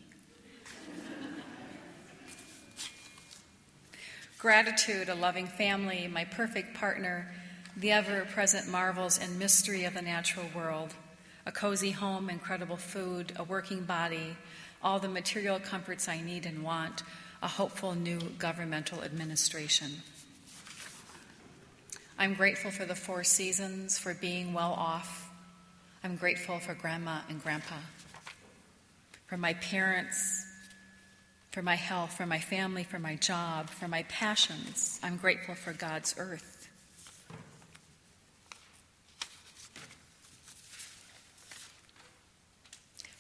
Gratitude, 4.38 5.08
a 5.08 5.16
loving 5.16 5.48
family, 5.48 6.10
my 6.12 6.26
perfect 6.26 6.76
partner, 6.76 7.32
the 7.78 7.92
ever 7.92 8.26
present 8.26 8.68
marvels 8.68 9.18
and 9.18 9.40
mystery 9.40 9.86
of 9.86 9.94
the 9.94 10.02
natural 10.02 10.48
world, 10.54 10.96
a 11.46 11.52
cozy 11.52 11.92
home, 11.92 12.30
incredible 12.30 12.78
food, 12.78 13.32
a 13.38 13.44
working 13.46 13.84
body, 13.84 14.36
all 14.84 15.00
the 15.00 15.08
material 15.08 15.60
comforts 15.60 16.10
I 16.10 16.20
need 16.20 16.46
and 16.46 16.62
want, 16.62 17.04
a 17.42 17.48
hopeful 17.48 17.96
new 17.96 18.20
governmental 18.38 19.02
administration. 19.02 19.92
I'm 22.18 22.34
grateful 22.34 22.70
for 22.70 22.84
the 22.84 22.96
four 22.96 23.24
seasons, 23.24 23.98
for 23.98 24.14
being 24.14 24.54
well 24.54 24.74
off. 24.74 25.29
I'm 26.02 26.16
grateful 26.16 26.60
for 26.60 26.74
grandma 26.74 27.20
and 27.28 27.44
grandpa, 27.44 27.76
for 29.28 29.36
my 29.36 29.54
parents, 29.56 30.46
for 31.52 31.62
my 31.62 31.76
health, 31.76 32.14
for 32.14 32.26
my 32.26 32.40
family, 32.40 32.86
for 32.86 33.00
my 33.00 33.16
job, 33.16 33.70
for 33.70 33.90
my 33.90 34.04
passions. 34.04 35.00
I'm 35.04 35.18
grateful 35.18 35.56
for 35.56 35.74
God's 35.74 36.16
earth. 36.18 36.70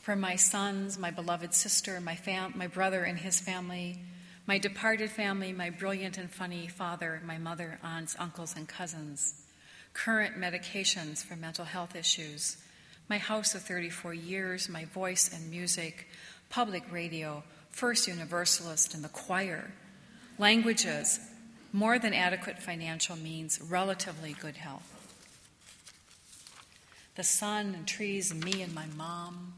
For 0.01 0.15
my 0.15 0.38
sons, 0.38 0.98
my 0.98 1.12
beloved 1.12 1.53
sister, 1.53 2.00
my, 2.00 2.15
fam- 2.15 2.53
my 2.55 2.67
brother 2.67 3.03
and 3.03 3.19
his 3.19 3.41
family, 3.41 4.00
my 4.48 4.57
departed 4.57 5.12
family, 5.12 5.51
my 5.51 5.69
brilliant 5.69 6.17
and 6.17 6.31
funny 6.31 6.67
father, 6.67 7.21
my 7.25 7.38
mother, 7.38 7.77
aunts, 7.83 8.15
uncles, 8.17 8.55
and 8.55 8.67
cousins, 8.69 9.41
current 9.93 10.38
medications 10.38 11.24
for 11.24 11.36
mental 11.36 11.65
health 11.65 11.95
issues, 11.95 12.57
my 13.10 13.18
house 13.18 13.56
of 13.56 13.63
34 13.63 14.13
years, 14.13 14.70
my 14.70 14.86
voice 14.86 15.32
and 15.34 15.50
music, 15.50 16.08
public 16.50 16.84
radio, 16.92 17.44
First 17.72 18.08
Universalist, 18.08 18.94
and 18.94 19.04
the 19.04 19.10
choir, 19.10 19.72
languages, 20.38 21.20
more 21.74 22.00
than 22.00 22.13
adequate 22.13 22.60
financial 22.60 23.16
means, 23.16 23.60
relatively 23.62 24.36
good 24.39 24.58
health. 24.58 24.96
The 27.16 27.24
sun 27.24 27.74
and 27.75 27.88
trees, 27.88 28.32
and 28.32 28.44
me 28.44 28.62
and 28.62 28.74
my 28.74 28.86
mom. 28.96 29.54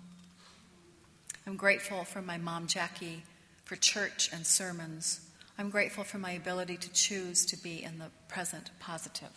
I'm 1.46 1.56
grateful 1.56 2.04
for 2.04 2.22
my 2.22 2.38
mom, 2.38 2.68
Jackie 2.68 3.24
for 3.72 3.78
church 3.78 4.30
and 4.34 4.46
sermons. 4.46 5.22
I'm 5.58 5.70
grateful 5.70 6.04
for 6.04 6.18
my 6.18 6.32
ability 6.32 6.76
to 6.76 6.92
choose 6.92 7.46
to 7.46 7.56
be 7.56 7.82
in 7.82 8.00
the 8.00 8.08
present 8.28 8.70
positive. 8.82 9.30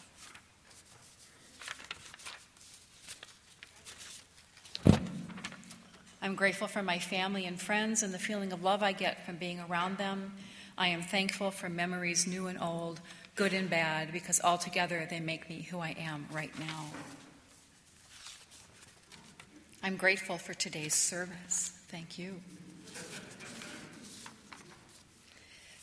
I'm 6.24 6.36
grateful 6.36 6.68
for 6.68 6.82
my 6.82 6.98
family 6.98 7.44
and 7.44 7.60
friends 7.60 8.02
and 8.02 8.14
the 8.14 8.18
feeling 8.18 8.50
of 8.54 8.62
love 8.62 8.82
I 8.82 8.92
get 8.92 9.26
from 9.26 9.36
being 9.36 9.60
around 9.60 9.98
them. 9.98 10.32
I 10.78 10.88
am 10.88 11.02
thankful 11.02 11.50
for 11.50 11.68
memories 11.68 12.26
new 12.26 12.46
and 12.46 12.58
old, 12.58 13.02
good 13.34 13.52
and 13.52 13.68
bad, 13.68 14.10
because 14.10 14.40
altogether 14.42 15.06
they 15.10 15.20
make 15.20 15.50
me 15.50 15.68
who 15.70 15.80
I 15.80 15.94
am 15.98 16.26
right 16.32 16.50
now. 16.58 16.86
I'm 19.82 19.96
grateful 19.96 20.38
for 20.38 20.54
today's 20.54 20.94
service. 20.94 21.72
Thank 21.88 22.18
you. 22.18 22.40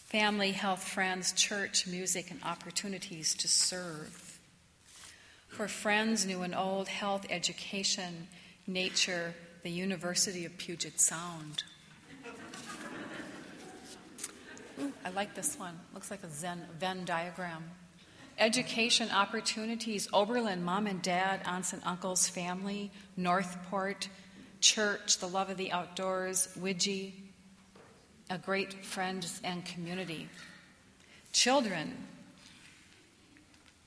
family, 0.07 0.51
health, 0.53 0.83
friends, 0.83 1.33
church, 1.33 1.85
music, 1.85 2.31
and 2.31 2.39
opportunities 2.43 3.35
to 3.35 3.47
serve. 3.47 4.39
For 5.49 5.67
friends, 5.67 6.25
new 6.25 6.41
and 6.41 6.55
old, 6.55 6.87
health, 6.87 7.27
education, 7.29 8.27
nature, 8.65 9.35
the 9.63 9.69
University 9.69 10.45
of 10.45 10.57
Puget 10.57 10.99
Sound. 10.99 11.63
Ooh, 14.79 14.91
I 15.05 15.09
like 15.11 15.35
this 15.35 15.59
one. 15.59 15.79
Looks 15.93 16.09
like 16.09 16.23
a 16.23 16.29
Zen, 16.29 16.61
Venn 16.79 17.05
diagram. 17.05 17.63
Education 18.39 19.09
opportunities, 19.11 20.07
Oberlin, 20.13 20.63
mom 20.63 20.87
and 20.87 21.01
dad, 21.01 21.41
aunts 21.45 21.73
and 21.73 21.81
uncles, 21.85 22.27
family, 22.27 22.89
Northport, 23.15 24.09
church, 24.61 25.19
the 25.19 25.27
love 25.27 25.49
of 25.49 25.57
the 25.57 25.71
outdoors, 25.71 26.47
Widgie, 26.59 27.11
a 28.29 28.37
great 28.39 28.85
friends 28.85 29.39
and 29.43 29.63
community. 29.65 30.27
Children, 31.33 32.07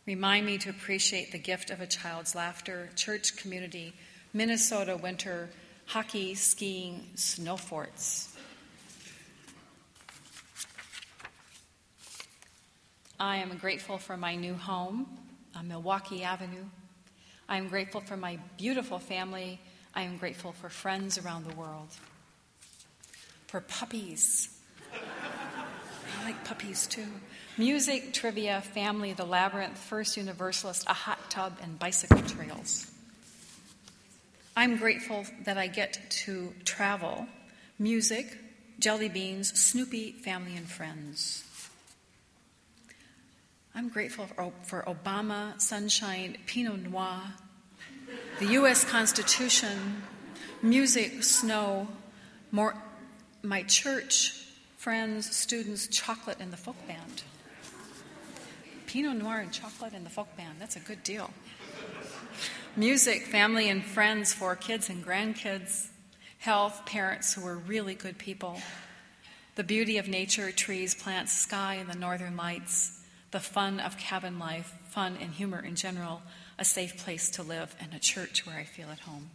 remind 0.07 0.47
me 0.47 0.59
to 0.59 0.71
appreciate 0.71 1.33
the 1.33 1.39
gift 1.39 1.71
of 1.71 1.81
a 1.81 1.87
child's 1.87 2.35
laughter, 2.35 2.91
church 2.95 3.37
community, 3.37 3.95
Minnesota 4.33 4.97
winter, 4.97 5.49
hockey, 5.87 6.35
skiing, 6.35 7.09
snow 7.15 7.57
forts. 7.57 8.37
I 13.19 13.37
am 13.37 13.57
grateful 13.59 13.99
for 13.99 14.17
my 14.17 14.35
new 14.35 14.55
home 14.55 15.07
on 15.57 15.69
Milwaukee 15.69 16.25
Avenue. 16.25 16.65
I 17.49 17.59
am 17.59 17.69
grateful 17.69 18.01
for 18.01 18.17
my 18.17 18.39
beautiful 18.59 18.99
family. 18.99 19.61
I 19.95 20.03
am 20.03 20.17
grateful 20.17 20.53
for 20.53 20.69
friends 20.69 21.19
around 21.19 21.45
the 21.45 21.55
world 21.55 21.89
for 23.55 23.61
puppies. 23.61 24.49
I 24.93 26.25
like 26.25 26.45
puppies 26.45 26.89
too. 26.89 27.07
Music, 27.57 28.13
trivia, 28.13 28.61
family, 28.61 29.13
the 29.13 29.25
labyrinth, 29.25 29.79
First 29.79 30.17
Universalist, 30.17 30.85
a 30.89 30.93
hot 30.93 31.31
tub, 31.31 31.57
and 31.63 31.79
bicycle 31.79 32.21
trails. 32.23 32.91
I'm 34.57 34.77
grateful 34.77 35.25
that 35.45 35.59
I 35.59 35.67
get 35.67 35.99
to 36.25 36.55
travel, 36.65 37.27
music, 37.79 38.39
jelly 38.79 39.09
beans, 39.09 39.59
Snoopy, 39.59 40.13
family, 40.13 40.57
and 40.57 40.69
friends. 40.69 41.45
I'm 43.75 43.89
grateful 43.89 44.29
for 44.63 44.85
Obama, 44.87 45.61
sunshine, 45.61 46.37
Pinot 46.47 46.89
Noir, 46.89 47.21
the 48.39 48.47
U.S. 48.47 48.85
Constitution, 48.85 50.03
music, 50.63 51.25
snow, 51.25 51.89
more 52.53 52.77
my 53.43 53.65
church 53.65 54.41
friends, 54.77 55.35
students, 55.35 55.89
chocolate 55.89 56.37
and 56.41 56.53
the 56.53 56.57
folk 56.57 56.77
band. 56.87 57.23
Pinot 58.87 59.17
Noir 59.17 59.39
and 59.39 59.51
chocolate 59.51 59.95
and 59.95 60.07
the 60.07 60.11
folk 60.11 60.37
band, 60.37 60.57
that's 60.61 60.77
a 60.77 60.81
good 60.81 61.03
deal. 61.03 61.31
Music, 62.77 63.27
family 63.27 63.69
and 63.69 63.85
friends 63.85 64.35
for 64.35 64.57
kids 64.57 64.91
and 64.91 65.05
grandkids, 65.05 65.89
health, 66.39 66.85
parents 66.87 67.33
who 67.35 67.47
are 67.47 67.57
really 67.57 67.95
good 67.95 68.19
people, 68.19 68.59
the 69.55 69.65
beauty 69.65 69.99
of 69.99 70.09
nature, 70.09 70.51
trees, 70.51 70.95
plants, 70.95 71.33
sky, 71.33 71.75
and 71.75 71.89
the 71.89 71.97
northern 71.97 72.37
lights, 72.37 73.01
the 73.31 73.41
fun 73.41 73.81
of 73.81 73.97
cabin 73.97 74.39
life, 74.39 74.75
fun 74.89 75.17
and 75.21 75.33
humor 75.33 75.61
in 75.65 75.77
general, 75.77 76.23
a 76.59 76.65
safe 76.65 76.97
place 76.99 77.31
to 77.31 77.43
live, 77.43 77.75
and 77.81 77.95
a 77.95 77.99
church 77.99 78.47
where 78.47 78.57
I 78.57 78.65
feel 78.65 78.91
at 78.91 79.01
home. 79.01 79.31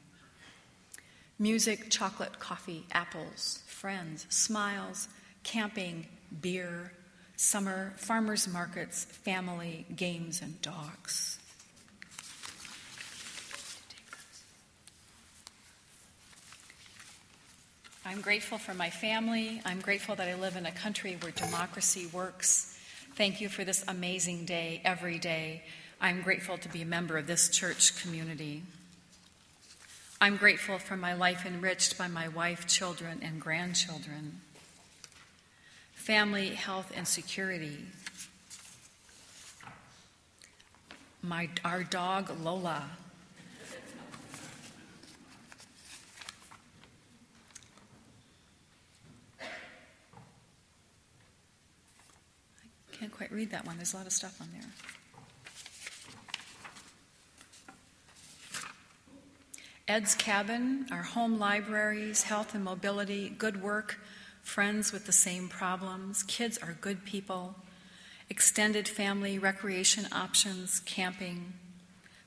Music, 1.37 1.89
chocolate, 1.89 2.39
coffee, 2.39 2.85
apples, 2.91 3.63
friends, 3.65 4.25
smiles, 4.29 5.07
camping, 5.43 6.05
beer, 6.41 6.91
summer, 7.37 7.93
farmers 7.95 8.47
markets, 8.47 9.05
family, 9.05 9.85
games, 9.95 10.41
and 10.41 10.61
dogs. 10.61 11.38
I'm 18.05 18.21
grateful 18.21 18.57
for 18.57 18.73
my 18.73 18.89
family. 18.89 19.61
I'm 19.65 19.81
grateful 19.81 20.15
that 20.15 20.27
I 20.27 20.35
live 20.35 20.55
in 20.55 20.65
a 20.65 20.71
country 20.71 21.17
where 21.19 21.31
democracy 21.31 22.07
works. 22.13 22.77
Thank 23.15 23.41
you 23.41 23.49
for 23.49 23.65
this 23.65 23.83
amazing 23.87 24.45
day 24.45 24.81
every 24.85 25.19
day. 25.19 25.63
I'm 25.99 26.21
grateful 26.21 26.57
to 26.59 26.69
be 26.69 26.81
a 26.81 26.85
member 26.85 27.17
of 27.17 27.27
this 27.27 27.49
church 27.49 28.01
community. 28.01 28.63
I'm 30.21 30.37
grateful 30.37 30.79
for 30.79 30.95
my 30.95 31.13
life 31.13 31.45
enriched 31.45 31.97
by 31.97 32.07
my 32.07 32.29
wife, 32.29 32.67
children, 32.67 33.19
and 33.21 33.41
grandchildren. 33.41 34.39
Family, 35.93 36.49
health, 36.49 36.93
and 36.95 37.05
security. 37.05 37.79
My, 41.21 41.49
our 41.65 41.83
dog, 41.83 42.31
Lola. 42.41 42.91
Can't 52.99 53.11
quite 53.13 53.31
read 53.31 53.51
that 53.51 53.65
one. 53.65 53.77
There's 53.77 53.93
a 53.93 53.97
lot 53.97 54.07
of 54.07 54.11
stuff 54.11 54.41
on 54.41 54.49
there. 54.51 54.69
Ed's 59.87 60.15
Cabin, 60.15 60.85
our 60.91 61.01
home 61.01 61.39
libraries, 61.39 62.23
health 62.23 62.53
and 62.53 62.63
mobility, 62.63 63.29
good 63.29 63.63
work, 63.63 63.99
friends 64.43 64.91
with 64.91 65.05
the 65.05 65.13
same 65.13 65.47
problems, 65.47 66.23
kids 66.23 66.57
are 66.57 66.77
good 66.81 67.05
people, 67.05 67.55
extended 68.29 68.87
family 68.87 69.39
recreation 69.39 70.05
options, 70.11 70.81
camping, 70.81 71.53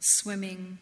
swimming. 0.01 0.79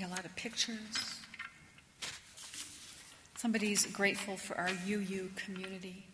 a 0.00 0.06
lot 0.06 0.24
of 0.24 0.34
pictures. 0.36 1.17
Somebody's 3.38 3.86
grateful 3.86 4.36
for 4.36 4.58
our 4.58 4.68
UU 4.84 5.30
community. 5.36 6.04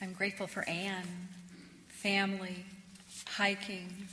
I'm 0.00 0.12
grateful 0.12 0.46
for 0.46 0.62
Anne, 0.68 1.26
family, 1.88 2.64
hiking, 3.26 4.06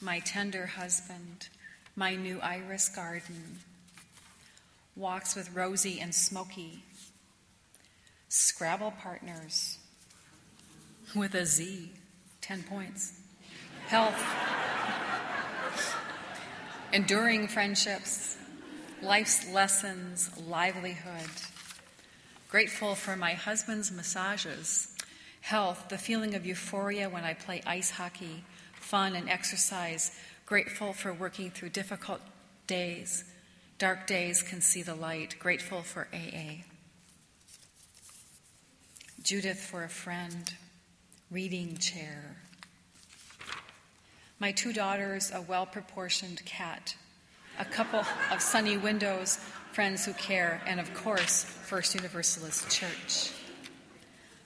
my 0.00 0.18
tender 0.18 0.66
husband, 0.66 1.50
my 1.94 2.16
new 2.16 2.40
iris 2.40 2.88
garden, 2.88 3.60
walks 4.96 5.36
with 5.36 5.54
Rosie 5.54 6.00
and 6.00 6.12
Smokey, 6.12 6.82
Scrabble 8.28 8.92
partners, 9.00 9.78
with 11.14 11.36
a 11.36 11.46
Z, 11.46 11.92
10 12.40 12.64
points. 12.64 13.20
Health, 13.86 14.20
enduring 16.92 17.46
friendships, 17.46 18.36
life's 19.02 19.48
lessons, 19.52 20.30
livelihood. 20.46 21.30
Grateful 22.48 22.94
for 22.94 23.16
my 23.16 23.34
husband's 23.34 23.92
massages, 23.92 24.96
health, 25.40 25.88
the 25.88 25.98
feeling 25.98 26.34
of 26.34 26.44
euphoria 26.44 27.08
when 27.08 27.24
I 27.24 27.34
play 27.34 27.62
ice 27.64 27.90
hockey, 27.90 28.44
fun 28.74 29.14
and 29.14 29.28
exercise. 29.28 30.18
Grateful 30.46 30.92
for 30.92 31.12
working 31.12 31.50
through 31.50 31.68
difficult 31.68 32.20
days. 32.66 33.24
Dark 33.78 34.06
days 34.06 34.42
can 34.42 34.60
see 34.60 34.82
the 34.82 34.96
light. 34.96 35.36
Grateful 35.38 35.82
for 35.82 36.08
AA. 36.12 36.64
Judith 39.22 39.60
for 39.60 39.84
a 39.84 39.88
friend. 39.88 40.54
Reading 41.30 41.76
chair. 41.76 42.36
My 44.40 44.52
two 44.52 44.72
daughters, 44.72 45.30
a 45.34 45.42
well 45.42 45.66
proportioned 45.66 46.42
cat, 46.46 46.96
a 47.58 47.64
couple 47.66 48.02
of 48.32 48.40
sunny 48.40 48.78
windows, 48.78 49.38
friends 49.72 50.06
who 50.06 50.14
care, 50.14 50.62
and 50.66 50.80
of 50.80 50.94
course, 50.94 51.44
First 51.44 51.94
Universalist 51.94 52.70
Church. 52.70 53.32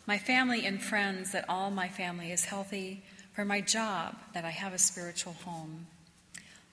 My 0.04 0.18
family 0.18 0.66
and 0.66 0.82
friends, 0.82 1.30
that 1.30 1.44
all 1.48 1.70
my 1.70 1.86
family 1.86 2.32
is 2.32 2.44
healthy, 2.44 3.04
for 3.34 3.44
my 3.44 3.60
job, 3.60 4.16
that 4.34 4.44
I 4.44 4.50
have 4.50 4.74
a 4.74 4.78
spiritual 4.78 5.34
home, 5.44 5.86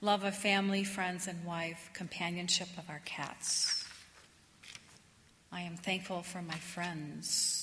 love 0.00 0.24
of 0.24 0.34
family, 0.34 0.82
friends, 0.82 1.28
and 1.28 1.44
wife, 1.44 1.90
companionship 1.94 2.68
of 2.76 2.90
our 2.90 3.02
cats. 3.04 3.84
I 5.52 5.60
am 5.60 5.76
thankful 5.76 6.24
for 6.24 6.42
my 6.42 6.56
friends. 6.56 7.61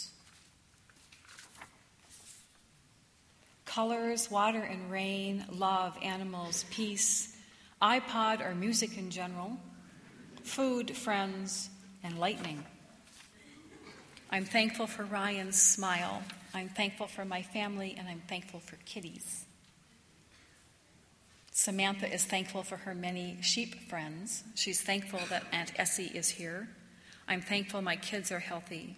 Colors, 3.80 4.30
water 4.30 4.60
and 4.60 4.92
rain, 4.92 5.46
love, 5.54 5.98
animals, 6.02 6.65
peace, 6.70 7.38
iPod 7.82 8.46
or 8.46 8.54
music 8.54 8.98
in 8.98 9.10
general, 9.10 9.58
food, 10.44 10.98
friends, 10.98 11.70
and 12.04 12.20
lightning. 12.20 12.65
I'm 14.30 14.44
thankful 14.44 14.86
for 14.86 15.06
Ryan's 15.06 15.62
smile. 15.62 16.22
I'm 16.54 16.68
thankful 16.68 17.08
for 17.08 17.24
my 17.24 17.42
family, 17.42 17.96
and 17.98 18.10
I'm 18.10 18.22
thankful 18.28 18.60
for 18.60 18.76
kitties. 18.86 19.46
Samantha 21.54 22.13
is 22.13 22.26
thankful 22.26 22.63
for 22.63 22.76
her 22.76 22.94
many 22.94 23.38
sheep 23.39 23.88
friends. 23.88 24.44
She's 24.56 24.82
thankful 24.82 25.22
that 25.30 25.46
Aunt 25.54 25.72
Essie 25.78 26.12
is 26.13 26.28
here. 26.28 26.68
I'm 27.30 27.39
thankful 27.39 27.82
my 27.82 27.96
kids 27.96 28.30
are 28.30 28.39
healthy. 28.39 28.98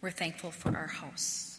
We're 0.00 0.12
thankful 0.12 0.52
for 0.52 0.76
our 0.76 0.86
house. 0.86 1.53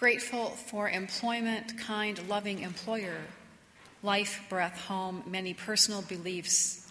Grateful 0.00 0.46
for 0.48 0.88
employment, 0.88 1.76
kind, 1.76 2.26
loving 2.26 2.60
employer, 2.60 3.18
life, 4.02 4.40
breath, 4.48 4.80
home, 4.86 5.22
many 5.26 5.52
personal 5.52 6.00
beliefs 6.00 6.90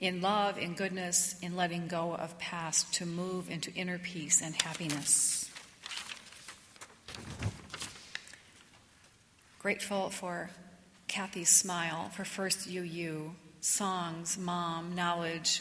in 0.00 0.22
love, 0.22 0.56
in 0.56 0.72
goodness, 0.72 1.36
in 1.42 1.54
letting 1.54 1.86
go 1.86 2.14
of 2.14 2.38
past 2.38 2.94
to 2.94 3.04
move 3.04 3.50
into 3.50 3.70
inner 3.74 3.98
peace 3.98 4.40
and 4.40 4.54
happiness. 4.62 5.50
Grateful 9.58 10.08
for 10.08 10.48
Kathy's 11.08 11.50
smile, 11.50 12.08
for 12.14 12.24
first 12.24 12.66
UU, 12.66 13.32
songs, 13.60 14.38
mom, 14.38 14.94
knowledge, 14.94 15.60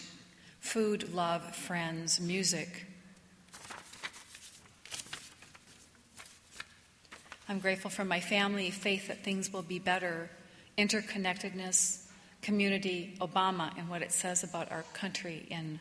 food, 0.61 1.13
love, 1.13 1.53
friends, 1.57 2.21
music 2.21 2.84
I'm 7.47 7.59
grateful 7.59 7.91
for 7.91 8.03
my 8.03 8.19
family, 8.19 8.71
faith 8.71 9.07
that 9.07 9.23
things 9.23 9.53
will 9.53 9.61
be 9.61 9.77
better, 9.77 10.29
interconnectedness, 10.77 12.05
community, 12.41 13.15
Obama, 13.21 13.71
and 13.77 13.89
what 13.89 14.01
it 14.01 14.11
says 14.11 14.43
about 14.43 14.71
our 14.71 14.83
country 14.93 15.45
in 15.49 15.79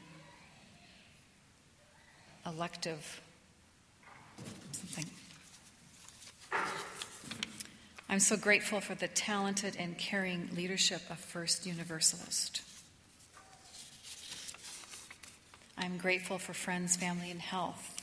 elective 2.47 3.21
something. 4.73 5.07
I'm 8.09 8.21
so 8.21 8.37
grateful 8.37 8.81
for 8.81 8.95
the 8.95 9.09
talented 9.09 9.77
and 9.79 9.97
caring 9.97 10.51
leadership 10.55 11.01
of 11.11 11.19
First 11.19 11.67
Universalist. 11.67 12.63
I'm 15.77 15.97
grateful 15.97 16.39
for 16.39 16.53
friends, 16.55 16.97
family, 16.97 17.31
and 17.31 17.41
health. 17.41 17.97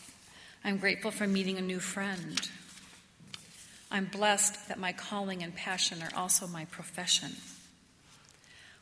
I'm 0.64 0.78
grateful 0.78 1.12
for 1.12 1.28
meeting 1.28 1.58
a 1.58 1.62
new 1.62 1.80
friend. 1.80 2.50
I'm 3.92 4.06
blessed 4.06 4.70
that 4.70 4.80
my 4.80 4.94
calling 4.94 5.44
and 5.44 5.54
passion 5.54 6.02
are 6.02 6.18
also 6.18 6.48
my 6.48 6.64
profession. 6.66 7.32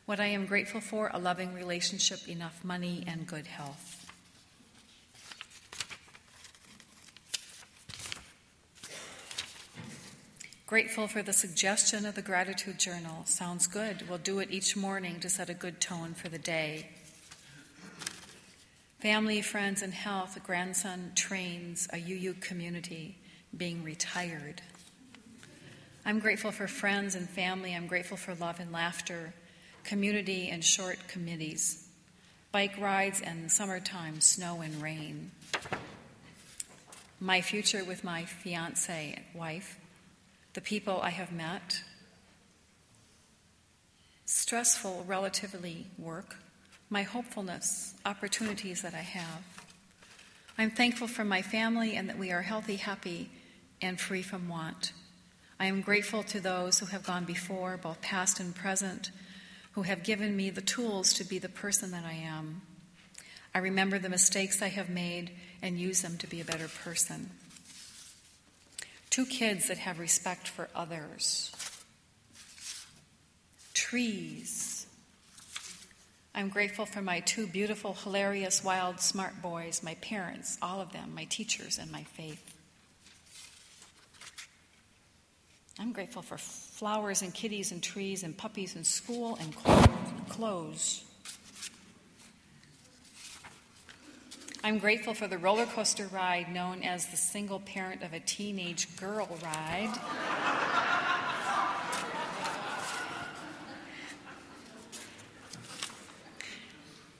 What 0.06 0.20
I 0.20 0.26
am 0.26 0.46
grateful 0.46 0.80
for 0.80 1.10
a 1.12 1.18
loving 1.18 1.52
relationship, 1.52 2.28
enough 2.28 2.62
money, 2.62 3.02
and 3.08 3.26
good 3.26 3.48
health. 3.48 3.96
Grateful 10.68 11.08
for 11.08 11.22
the 11.22 11.32
suggestion 11.32 12.06
of 12.06 12.14
the 12.14 12.22
gratitude 12.22 12.78
journal. 12.78 13.24
Sounds 13.24 13.66
good. 13.66 14.08
We'll 14.08 14.18
do 14.18 14.38
it 14.38 14.52
each 14.52 14.76
morning 14.76 15.18
to 15.18 15.28
set 15.28 15.50
a 15.50 15.54
good 15.54 15.80
tone 15.80 16.14
for 16.14 16.28
the 16.28 16.38
day. 16.38 16.90
Family, 19.00 19.42
friends, 19.42 19.82
and 19.82 19.92
health. 19.92 20.36
A 20.36 20.40
grandson 20.40 21.10
trains 21.16 21.88
a 21.92 21.98
UU 21.98 22.34
community, 22.34 23.16
being 23.56 23.82
retired. 23.82 24.62
I'm 26.04 26.18
grateful 26.18 26.50
for 26.50 26.66
friends 26.66 27.14
and 27.14 27.28
family. 27.28 27.74
I'm 27.74 27.86
grateful 27.86 28.16
for 28.16 28.34
love 28.34 28.58
and 28.58 28.72
laughter, 28.72 29.34
community 29.84 30.48
and 30.48 30.64
short 30.64 30.98
committees, 31.08 31.88
bike 32.52 32.78
rides 32.80 33.20
and 33.20 33.52
summertime, 33.52 34.20
snow 34.20 34.62
and 34.62 34.80
rain. 34.82 35.30
My 37.20 37.42
future 37.42 37.84
with 37.84 38.02
my 38.02 38.24
fiance 38.24 39.14
and 39.14 39.40
wife, 39.40 39.78
the 40.54 40.62
people 40.62 41.00
I 41.02 41.10
have 41.10 41.32
met, 41.32 41.82
stressful, 44.24 45.04
relatively 45.06 45.86
work, 45.98 46.36
my 46.88 47.02
hopefulness, 47.02 47.94
opportunities 48.06 48.80
that 48.82 48.94
I 48.94 48.98
have. 49.02 49.44
I'm 50.56 50.70
thankful 50.70 51.08
for 51.08 51.24
my 51.24 51.42
family 51.42 51.94
and 51.94 52.08
that 52.08 52.18
we 52.18 52.32
are 52.32 52.42
healthy, 52.42 52.76
happy, 52.76 53.30
and 53.82 54.00
free 54.00 54.22
from 54.22 54.48
want. 54.48 54.92
I 55.60 55.66
am 55.66 55.82
grateful 55.82 56.22
to 56.22 56.40
those 56.40 56.78
who 56.78 56.86
have 56.86 57.04
gone 57.04 57.26
before, 57.26 57.76
both 57.76 58.00
past 58.00 58.40
and 58.40 58.54
present, 58.54 59.10
who 59.72 59.82
have 59.82 60.02
given 60.02 60.34
me 60.34 60.48
the 60.48 60.62
tools 60.62 61.12
to 61.12 61.24
be 61.24 61.38
the 61.38 61.50
person 61.50 61.90
that 61.90 62.02
I 62.02 62.14
am. 62.14 62.62
I 63.54 63.58
remember 63.58 63.98
the 63.98 64.08
mistakes 64.08 64.62
I 64.62 64.68
have 64.68 64.88
made 64.88 65.32
and 65.60 65.78
use 65.78 66.00
them 66.00 66.16
to 66.16 66.26
be 66.26 66.40
a 66.40 66.46
better 66.46 66.68
person. 66.82 67.28
Two 69.10 69.26
kids 69.26 69.68
that 69.68 69.76
have 69.76 69.98
respect 69.98 70.48
for 70.48 70.70
others. 70.74 71.52
Trees. 73.74 74.86
I'm 76.34 76.48
grateful 76.48 76.86
for 76.86 77.02
my 77.02 77.20
two 77.20 77.46
beautiful, 77.46 77.92
hilarious, 77.92 78.64
wild, 78.64 78.98
smart 79.00 79.42
boys, 79.42 79.82
my 79.82 79.96
parents, 79.96 80.56
all 80.62 80.80
of 80.80 80.92
them, 80.92 81.14
my 81.14 81.24
teachers, 81.24 81.76
and 81.78 81.92
my 81.92 82.04
faith. 82.04 82.56
I'm 85.80 85.92
grateful 85.92 86.20
for 86.20 86.36
flowers 86.36 87.22
and 87.22 87.32
kitties 87.32 87.72
and 87.72 87.82
trees 87.82 88.22
and 88.22 88.36
puppies 88.36 88.76
and 88.76 88.86
school 88.86 89.38
and 89.40 89.56
clothes. 90.28 91.04
I'm 94.62 94.76
grateful 94.78 95.14
for 95.14 95.26
the 95.26 95.38
roller 95.38 95.64
coaster 95.64 96.06
ride 96.08 96.52
known 96.52 96.82
as 96.82 97.06
the 97.06 97.16
single 97.16 97.60
parent 97.60 98.02
of 98.02 98.12
a 98.12 98.20
teenage 98.20 98.94
girl 98.98 99.26
ride. 99.42 99.98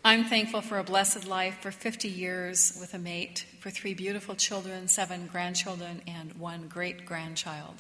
I'm 0.05 0.25
thankful 0.25 0.61
for 0.61 0.79
a 0.79 0.85
blessed 0.85 1.27
life, 1.27 1.57
for 1.63 1.71
50 1.71 2.09
years 2.09 2.77
with 2.79 2.93
a 2.93 2.99
mate, 2.99 3.47
for 3.61 3.71
three 3.71 3.95
beautiful 3.95 4.35
children, 4.35 4.87
seven 4.87 5.31
grandchildren, 5.33 6.03
and 6.07 6.35
one 6.35 6.69
great 6.69 7.07
grandchild. 7.07 7.77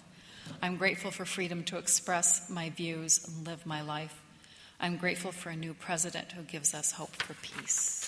I'm 0.62 0.76
grateful 0.76 1.10
for 1.10 1.24
freedom 1.24 1.64
to 1.64 1.78
express 1.78 2.50
my 2.50 2.70
views 2.70 3.26
and 3.26 3.46
live 3.46 3.64
my 3.66 3.82
life. 3.82 4.14
I'm 4.80 4.96
grateful 4.96 5.32
for 5.32 5.50
a 5.50 5.56
new 5.56 5.74
president 5.74 6.32
who 6.32 6.42
gives 6.42 6.74
us 6.74 6.92
hope 6.92 7.14
for 7.16 7.34
peace. 7.34 8.06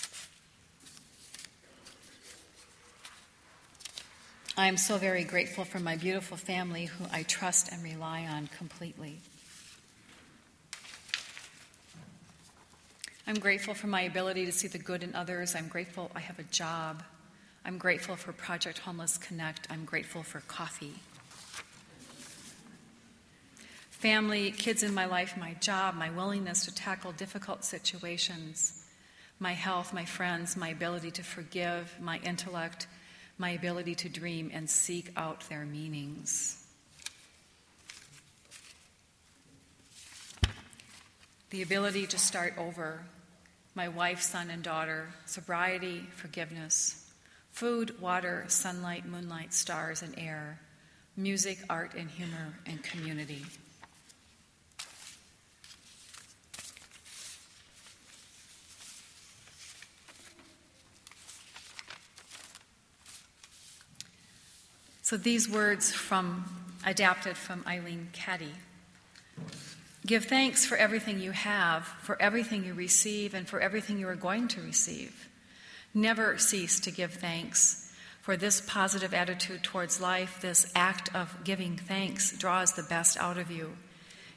I 4.55 4.67
am 4.67 4.77
so 4.77 4.97
very 4.97 5.23
grateful 5.23 5.65
for 5.65 5.79
my 5.79 5.95
beautiful 5.95 6.37
family 6.37 6.85
who 6.85 7.05
I 7.11 7.23
trust 7.23 7.71
and 7.71 7.83
rely 7.83 8.27
on 8.27 8.47
completely. 8.47 9.17
I'm 13.25 13.39
grateful 13.39 13.73
for 13.73 13.87
my 13.87 14.01
ability 14.01 14.45
to 14.45 14.51
see 14.51 14.67
the 14.67 14.77
good 14.77 15.01
in 15.01 15.15
others. 15.15 15.55
I'm 15.55 15.69
grateful 15.69 16.11
I 16.13 16.19
have 16.19 16.37
a 16.39 16.43
job. 16.43 17.01
I'm 17.65 17.77
grateful 17.77 18.15
for 18.15 18.33
Project 18.33 18.79
Homeless 18.79 19.17
Connect. 19.17 19.67
I'm 19.71 19.85
grateful 19.85 20.21
for 20.21 20.41
coffee. 20.41 20.93
Family, 24.03 24.51
kids 24.51 24.83
in 24.83 24.93
my 24.93 25.05
life, 25.05 25.37
my 25.37 25.53
job, 25.61 25.95
my 25.95 26.09
willingness 26.09 26.65
to 26.65 26.75
tackle 26.75 27.13
difficult 27.13 27.63
situations, 27.63 28.83
my 29.39 29.53
health, 29.53 29.93
my 29.93 30.03
friends, 30.03 30.57
my 30.57 30.67
ability 30.67 31.09
to 31.11 31.23
forgive, 31.23 31.95
my 32.01 32.19
intellect, 32.25 32.87
my 33.37 33.51
ability 33.51 33.95
to 33.95 34.09
dream 34.09 34.51
and 34.53 34.69
seek 34.69 35.09
out 35.15 35.47
their 35.47 35.63
meanings. 35.63 36.67
The 41.51 41.61
ability 41.61 42.05
to 42.07 42.19
start 42.19 42.55
over, 42.57 43.05
my 43.73 43.87
wife, 43.87 44.21
son, 44.21 44.49
and 44.49 44.61
daughter, 44.61 45.13
sobriety, 45.25 46.01
forgiveness, 46.17 47.09
food, 47.53 48.01
water, 48.01 48.43
sunlight, 48.49 49.05
moonlight, 49.05 49.53
stars, 49.53 50.01
and 50.01 50.13
air, 50.19 50.59
music, 51.15 51.59
art, 51.69 51.93
and 51.95 52.09
humor, 52.09 52.55
and 52.65 52.83
community. 52.83 53.45
So 65.13 65.17
these 65.17 65.47
words 65.47 65.91
from 65.91 66.43
adapted 66.87 67.37
from 67.37 67.63
Eileen 67.67 68.09
Caddy. 68.13 68.55
Give 70.07 70.25
thanks 70.25 70.65
for 70.65 70.75
everything 70.75 71.19
you 71.19 71.29
have, 71.29 71.85
for 72.01 72.19
everything 72.19 72.63
you 72.63 72.73
receive, 72.73 73.35
and 73.35 73.47
for 73.47 73.59
everything 73.59 73.99
you 73.99 74.07
are 74.07 74.15
going 74.15 74.47
to 74.47 74.61
receive. 74.61 75.29
Never 75.93 76.39
cease 76.39 76.79
to 76.79 76.89
give 76.89 77.13
thanks, 77.13 77.93
for 78.21 78.35
this 78.35 78.59
positive 78.65 79.13
attitude 79.13 79.61
towards 79.61 80.01
life, 80.01 80.39
this 80.41 80.71
act 80.73 81.15
of 81.15 81.43
giving 81.43 81.77
thanks, 81.77 82.35
draws 82.35 82.73
the 82.73 82.81
best 82.81 83.15
out 83.19 83.37
of 83.37 83.51
you, 83.51 83.73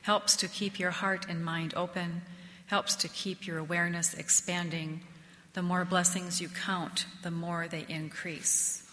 helps 0.02 0.36
to 0.36 0.46
keep 0.46 0.78
your 0.78 0.90
heart 0.90 1.24
and 1.26 1.42
mind 1.42 1.72
open, 1.74 2.20
helps 2.66 2.96
to 2.96 3.08
keep 3.08 3.46
your 3.46 3.56
awareness 3.56 4.12
expanding. 4.12 5.00
The 5.54 5.62
more 5.62 5.86
blessings 5.86 6.42
you 6.42 6.50
count, 6.50 7.06
the 7.22 7.30
more 7.30 7.66
they 7.66 7.86
increase. 7.88 8.85